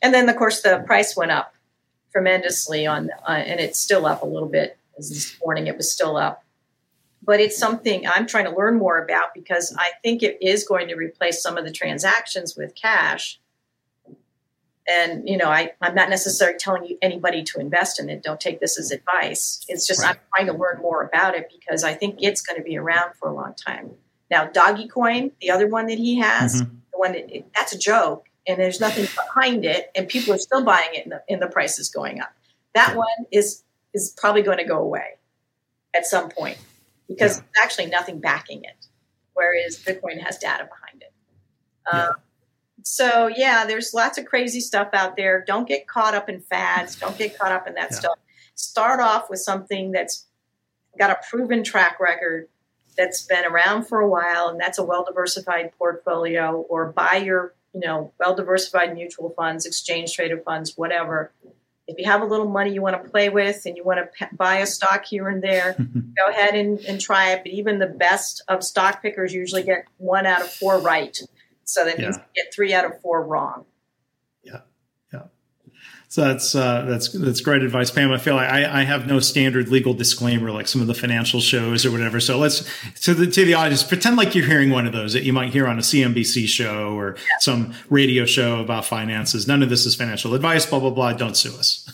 And 0.01 0.15
then, 0.15 0.29
of 0.29 0.37
course, 0.37 0.63
the 0.63 0.83
price 0.87 1.17
went 1.17 1.33
up 1.33 1.55
tremendously 2.13 2.87
on, 2.87 3.11
uh, 3.27 3.33
and 3.33 3.59
it's 3.59 3.81
still 3.81 4.07
up 4.07 4.23
a 4.23 4.27
little 4.27 4.49
bit. 4.49 4.77
As 4.99 5.09
this 5.09 5.37
morning, 5.43 5.67
it 5.67 5.77
was 5.77 5.91
still 5.91 6.17
up. 6.17 6.45
But 7.25 7.41
it's 7.41 7.57
something 7.57 8.07
I'm 8.07 8.27
trying 8.27 8.45
to 8.45 8.57
learn 8.57 8.79
more 8.79 9.03
about 9.03 9.33
because 9.35 9.75
I 9.79 9.93
think 10.03 10.23
it 10.23 10.39
is 10.41 10.65
going 10.65 10.89
to 10.89 10.95
replace 10.95 11.43
some 11.43 11.57
of 11.57 11.65
the 11.65 11.73
transactions 11.73 12.57
with 12.57 12.75
cash 12.75 13.41
and 14.89 15.29
you 15.29 15.37
know 15.37 15.49
I, 15.49 15.73
i'm 15.81 15.95
not 15.95 16.11
necessarily 16.11 16.59
telling 16.59 16.85
you 16.85 16.99
anybody 17.01 17.43
to 17.45 17.61
invest 17.61 18.01
in 18.01 18.09
it 18.09 18.23
don't 18.23 18.41
take 18.41 18.61
this 18.61 18.79
as 18.79 18.91
advice 18.91 19.65
it's 19.69 19.87
just 19.87 20.03
right. 20.03 20.17
i'm 20.17 20.21
trying 20.37 20.47
to 20.53 20.59
learn 20.59 20.81
more 20.81 21.03
about 21.03 21.35
it 21.35 21.51
because 21.57 21.85
i 21.85 21.95
think 21.95 22.17
it's 22.21 22.41
going 22.41 22.59
to 22.59 22.65
be 22.65 22.77
around 22.77 23.15
for 23.15 23.29
a 23.29 23.35
long 23.35 23.55
time 23.55 23.91
now 24.31 24.47
Dogecoin 24.47 25.33
the 25.41 25.51
other 25.51 25.69
one 25.69 25.87
that 25.87 25.99
he 25.99 26.19
has 26.19 26.63
mm-hmm. 26.63 26.75
the 26.93 26.99
one 26.99 27.13
that 27.13 27.31
that's 27.55 27.73
a 27.73 27.79
joke 27.79 28.29
and 28.47 28.59
there's 28.59 28.81
nothing 28.81 29.07
behind 29.15 29.65
it 29.65 29.91
and 29.95 30.09
people 30.09 30.35
are 30.35 30.39
still 30.39 30.65
buying 30.65 30.91
it 30.93 31.05
and 31.05 31.13
the, 31.13 31.23
and 31.29 31.41
the 31.41 31.49
price 31.49 31.79
is 31.79 31.89
going 31.89 32.21
up 32.21 32.33
that 32.75 32.97
one 32.97 33.07
is 33.31 33.63
is 33.95 34.15
probably 34.17 34.43
going 34.43 34.59
to 34.59 34.65
go 34.65 34.79
away 34.79 35.19
at 35.95 36.07
some 36.07 36.29
point 36.29 36.59
because 37.07 37.37
yeah. 37.37 37.45
there's 37.55 37.65
actually 37.65 37.87
nothing 37.87 38.19
backing 38.19 38.65
it 38.65 38.87
whereas 39.35 39.79
bitcoin 39.79 40.21
has 40.21 40.39
data 40.39 40.65
behind 40.65 41.03
it 41.03 41.13
yeah. 41.93 42.11
So 42.85 43.29
yeah, 43.29 43.65
there's 43.67 43.93
lots 43.95 44.19
of 44.19 44.27
crazy 44.27 44.61
stuff 44.61 44.89
out 44.93 45.17
there. 45.17 45.45
Don't 45.47 45.67
get 45.67 45.87
caught 45.87 46.15
up 46.15 46.29
in 46.29 46.41
fads. 46.41 46.97
Don't 46.97 47.17
get 47.17 47.39
caught 47.39 47.53
up 47.53 47.67
in 47.67 47.75
that 47.75 47.91
yeah. 47.91 47.99
stuff. 47.99 48.19
Start 48.55 49.01
off 49.01 49.31
with 49.31 49.41
something 49.41 49.93
that's 49.93 50.27
got 50.99 51.11
a 51.11 51.17
proven 51.29 51.65
track 51.65 51.99
record 52.01 52.49
that's 52.97 53.23
been 53.23 53.45
around 53.45 53.85
for 53.85 54.01
a 54.01 54.09
while 54.09 54.49
and 54.49 54.61
that's 54.61 54.79
a 54.79 54.85
well 54.85 55.05
diversified 55.05 55.73
portfolio 55.79 56.65
or 56.69 56.93
buy 56.93 57.17
your 57.17 57.55
you 57.73 57.81
know 57.81 58.13
well 58.19 58.35
diversified 58.35 58.95
mutual 58.95 59.31
funds 59.31 59.67
exchange 59.67 60.15
traded 60.15 60.43
funds 60.45 60.77
whatever 60.77 61.33
if 61.89 61.99
you 61.99 62.05
have 62.05 62.21
a 62.21 62.25
little 62.25 62.49
money 62.49 62.73
you 62.73 62.83
want 62.83 63.03
to 63.03 63.11
play 63.11 63.29
with 63.29 63.65
and 63.65 63.77
you 63.77 63.85
want 63.85 63.99
to 63.99 64.27
p- 64.27 64.37
buy 64.37 64.59
a 64.59 64.67
stock 64.67 65.05
here 65.05 65.29
and 65.29 65.43
there 65.43 65.75
go 66.17 66.29
ahead 66.29 66.55
and, 66.55 66.81
and 66.81 67.01
try 67.01 67.33
it 67.33 67.43
but 67.43 67.53
even 67.53 67.79
the 67.79 67.87
best 67.87 68.43
of 68.49 68.63
stock 68.63 69.01
pickers 69.01 69.33
usually 69.33 69.63
get 69.63 69.85
one 69.97 70.27
out 70.27 70.43
of 70.43 70.51
four 70.51 70.79
right 70.79 71.19
so 71.65 71.85
that 71.85 71.99
means 71.99 72.17
yeah. 72.17 72.25
get 72.45 72.55
three 72.55 72.73
out 72.75 72.85
of 72.85 73.01
four 73.01 73.25
wrong. 73.25 73.65
Yeah. 74.43 74.61
Yeah. 75.13 75.25
So 76.09 76.23
that's 76.23 76.55
uh, 76.55 76.83
that's 76.83 77.09
that's 77.11 77.41
great 77.41 77.63
advice, 77.63 77.91
Pam. 77.91 78.13
I 78.13 78.19
feel 78.19 78.35
like 78.35 78.51
I, 78.51 78.81
I 78.81 78.85
have 78.85 79.07
no 79.07 79.21
standard 79.21 79.69
legal 79.69 79.95
disclaimer 79.95 80.51
like 80.51 80.69
some 80.69 80.81
of 80.81 80.87
the 80.87 80.95
financial 80.95 81.41
shows 81.41 81.87
or 81.87 81.91
whatever. 81.91 82.21
So 82.21 82.39
let's 82.39 82.69
to 83.03 83.15
the 83.15 83.27
to 83.27 83.45
the 83.45 83.55
audience 83.55 83.83
pretend 83.83 84.17
like 84.17 84.35
you're 84.35 84.47
hearing 84.47 84.71
one 84.71 84.87
of 84.87 84.93
those 84.93 85.13
that 85.15 85.23
you 85.23 85.33
might 85.33 85.53
hear 85.53 85.67
on 85.67 85.79
a 85.79 85.83
CNBC 85.83 86.47
show 86.47 86.95
or 86.95 87.17
yeah. 87.17 87.39
some 87.41 87.75
radio 87.89 88.27
show 88.27 88.61
about 88.61 88.85
finances. 88.85 89.47
None 89.47 89.63
of 89.63 89.69
this 89.69 89.87
is 89.87 89.95
financial 89.95 90.35
advice. 90.35 90.67
Blah 90.67 90.81
blah 90.81 90.91
blah. 90.91 91.13
Don't 91.13 91.37
sue 91.37 91.57
us. 91.57 91.89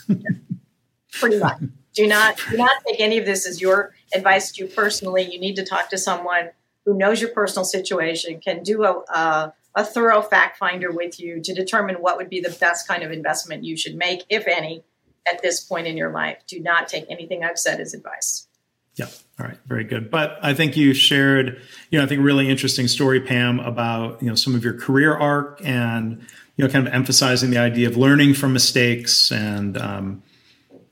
Pretty 1.12 1.38
much. 1.38 1.58
Do 1.94 2.06
not 2.06 2.40
do 2.50 2.56
not 2.56 2.82
take 2.86 3.00
any 3.00 3.18
of 3.18 3.26
this 3.26 3.46
as 3.46 3.60
your 3.60 3.94
advice 4.14 4.52
to 4.52 4.64
you 4.64 4.70
personally. 4.70 5.22
You 5.30 5.40
need 5.40 5.56
to 5.56 5.64
talk 5.64 5.90
to 5.90 5.98
someone 5.98 6.50
who 6.88 6.96
knows 6.96 7.20
your 7.20 7.30
personal 7.30 7.64
situation, 7.64 8.40
can 8.40 8.62
do 8.62 8.82
a, 8.82 8.92
a, 9.12 9.52
a 9.74 9.84
thorough 9.84 10.22
fact 10.22 10.58
finder 10.58 10.90
with 10.90 11.20
you 11.20 11.40
to 11.42 11.54
determine 11.54 11.96
what 11.96 12.16
would 12.16 12.28
be 12.28 12.40
the 12.40 12.56
best 12.60 12.88
kind 12.88 13.02
of 13.02 13.12
investment 13.12 13.64
you 13.64 13.76
should 13.76 13.94
make, 13.94 14.24
if 14.28 14.46
any, 14.46 14.82
at 15.30 15.42
this 15.42 15.60
point 15.60 15.86
in 15.86 15.96
your 15.96 16.10
life. 16.10 16.38
Do 16.46 16.60
not 16.60 16.88
take 16.88 17.04
anything 17.10 17.44
I've 17.44 17.58
said 17.58 17.80
as 17.80 17.94
advice. 17.94 18.48
Yeah. 18.96 19.06
All 19.38 19.46
right. 19.46 19.58
Very 19.66 19.84
good. 19.84 20.10
But 20.10 20.38
I 20.42 20.54
think 20.54 20.76
you 20.76 20.92
shared, 20.92 21.60
you 21.90 21.98
know, 21.98 22.04
I 22.04 22.08
think 22.08 22.22
really 22.24 22.48
interesting 22.48 22.88
story, 22.88 23.20
Pam, 23.20 23.60
about, 23.60 24.20
you 24.20 24.28
know, 24.28 24.34
some 24.34 24.56
of 24.56 24.64
your 24.64 24.72
career 24.72 25.14
arc 25.16 25.60
and, 25.64 26.26
you 26.56 26.64
know, 26.64 26.68
kind 26.68 26.86
of 26.86 26.92
emphasizing 26.92 27.50
the 27.50 27.58
idea 27.58 27.88
of 27.88 27.96
learning 27.96 28.34
from 28.34 28.52
mistakes 28.52 29.30
and, 29.30 29.78
um, 29.78 30.22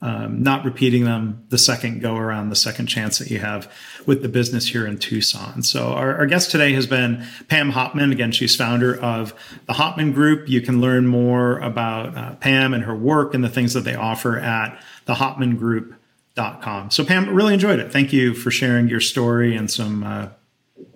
um, 0.03 0.43
not 0.43 0.65
repeating 0.65 1.05
them 1.05 1.45
the 1.49 1.59
second 1.59 2.01
go 2.01 2.17
around, 2.17 2.51
the 2.51 2.57
second 2.57 2.87
chance 2.87 3.19
that 3.19 3.31
you 3.31 3.39
have 3.39 3.73
with 4.05 4.23
the 4.23 4.29
business 4.29 4.69
here 4.69 4.87
in 4.87 4.99
Tucson. 4.99 5.63
So, 5.63 5.89
our, 5.89 6.17
our, 6.17 6.27
guest 6.27 6.51
today 6.51 6.75
has 6.75 6.87
been 6.87 7.27
Pam 7.49 7.73
Hopman. 7.73 8.13
Again, 8.13 8.31
she's 8.31 8.55
founder 8.55 8.95
of 9.01 9.33
the 9.67 9.73
Hopman 9.73 10.13
Group. 10.13 10.49
You 10.49 10.61
can 10.61 10.81
learn 10.81 11.07
more 11.07 11.59
about 11.61 12.17
uh, 12.17 12.35
Pam 12.37 12.75
and 12.75 12.85
her 12.85 12.95
work 12.95 13.33
and 13.33 13.43
the 13.43 13.49
things 13.49 13.73
that 13.73 13.83
they 13.83 13.95
offer 13.95 14.39
at 14.39 14.79
thehopmangroup.com. 15.07 16.91
So, 16.91 17.05
Pam, 17.05 17.35
really 17.35 17.55
enjoyed 17.55 17.79
it. 17.79 17.91
Thank 17.91 18.13
you 18.13 18.35
for 18.35 18.51
sharing 18.51 18.89
your 18.89 19.01
story 19.01 19.57
and 19.57 19.71
some 19.71 20.05
uh, 20.05 20.29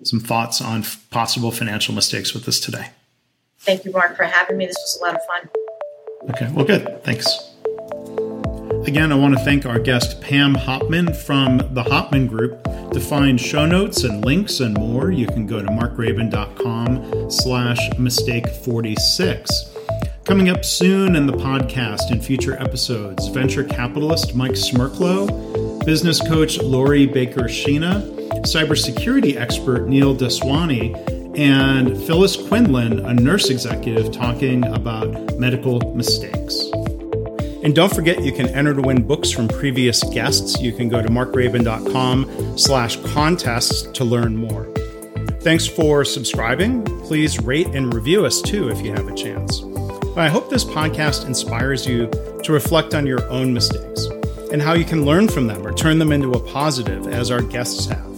some 0.03 0.19
thoughts 0.19 0.61
on 0.61 0.81
f- 0.81 1.03
possible 1.09 1.51
financial 1.51 1.95
mistakes 1.95 2.33
with 2.33 2.47
us 2.47 2.59
today. 2.59 2.91
Thank 3.59 3.83
you, 3.83 3.91
Mark, 3.91 4.15
for 4.15 4.23
having 4.23 4.57
me. 4.57 4.67
This 4.67 4.77
was 4.77 4.99
a 5.01 5.05
lot 5.05 5.15
of 5.15 5.21
fun. 5.25 5.49
Okay, 6.29 6.51
well, 6.53 6.65
good. 6.65 7.03
Thanks. 7.03 7.50
Again, 8.87 9.11
I 9.11 9.15
want 9.15 9.37
to 9.37 9.43
thank 9.45 9.65
our 9.67 9.77
guest 9.77 10.21
Pam 10.21 10.55
Hopman 10.55 11.15
from 11.15 11.57
the 11.57 11.83
Hopman 11.83 12.27
Group. 12.27 12.63
To 12.91 12.99
find 12.99 13.39
show 13.39 13.65
notes 13.65 14.03
and 14.03 14.25
links 14.25 14.59
and 14.59 14.75
more, 14.75 15.11
you 15.11 15.27
can 15.27 15.45
go 15.45 15.61
to 15.61 15.67
markgraban.com 15.67 17.29
slash 17.29 17.79
mistake 17.99 18.47
46. 18.49 19.77
Coming 20.25 20.49
up 20.49 20.65
soon 20.65 21.15
in 21.15 21.27
the 21.27 21.33
podcast 21.33 22.11
in 22.11 22.21
future 22.21 22.59
episodes, 22.59 23.27
venture 23.27 23.63
capitalist 23.63 24.33
Mike 24.33 24.53
Smerklo, 24.53 25.85
business 25.85 26.19
coach 26.19 26.57
Lori 26.57 27.05
Baker 27.05 27.43
Schena, 27.43 28.01
cybersecurity 28.45 29.35
expert 29.35 29.87
Neil 29.87 30.15
Daswani, 30.15 31.37
and 31.37 31.95
Phyllis 32.05 32.35
Quinlan, 32.35 33.05
a 33.05 33.13
nurse 33.13 33.51
executive, 33.51 34.11
talking 34.11 34.65
about 34.65 35.37
medical 35.37 35.79
mistakes. 35.95 36.71
And 37.63 37.75
don't 37.75 37.93
forget, 37.93 38.23
you 38.23 38.31
can 38.31 38.47
enter 38.49 38.73
to 38.73 38.81
win 38.81 39.03
books 39.05 39.29
from 39.29 39.47
previous 39.47 40.03
guests. 40.05 40.59
You 40.59 40.71
can 40.71 40.89
go 40.89 41.01
to 41.01 41.09
markgraban.com 41.09 42.57
slash 42.57 42.97
contests 43.13 43.83
to 43.83 44.03
learn 44.03 44.35
more. 44.35 44.65
Thanks 45.41 45.67
for 45.67 46.03
subscribing. 46.03 46.83
Please 47.03 47.39
rate 47.39 47.67
and 47.67 47.93
review 47.93 48.25
us 48.25 48.41
too 48.41 48.69
if 48.69 48.81
you 48.81 48.91
have 48.91 49.07
a 49.07 49.15
chance. 49.15 49.63
I 50.15 50.27
hope 50.27 50.49
this 50.49 50.65
podcast 50.65 51.25
inspires 51.25 51.87
you 51.87 52.09
to 52.43 52.51
reflect 52.51 52.93
on 52.93 53.05
your 53.07 53.27
own 53.29 53.53
mistakes 53.53 54.05
and 54.51 54.61
how 54.61 54.73
you 54.73 54.83
can 54.83 55.05
learn 55.05 55.27
from 55.27 55.47
them 55.47 55.65
or 55.65 55.71
turn 55.71 55.99
them 55.99 56.11
into 56.11 56.33
a 56.33 56.39
positive 56.39 57.07
as 57.07 57.31
our 57.31 57.41
guests 57.41 57.85
have. 57.85 58.10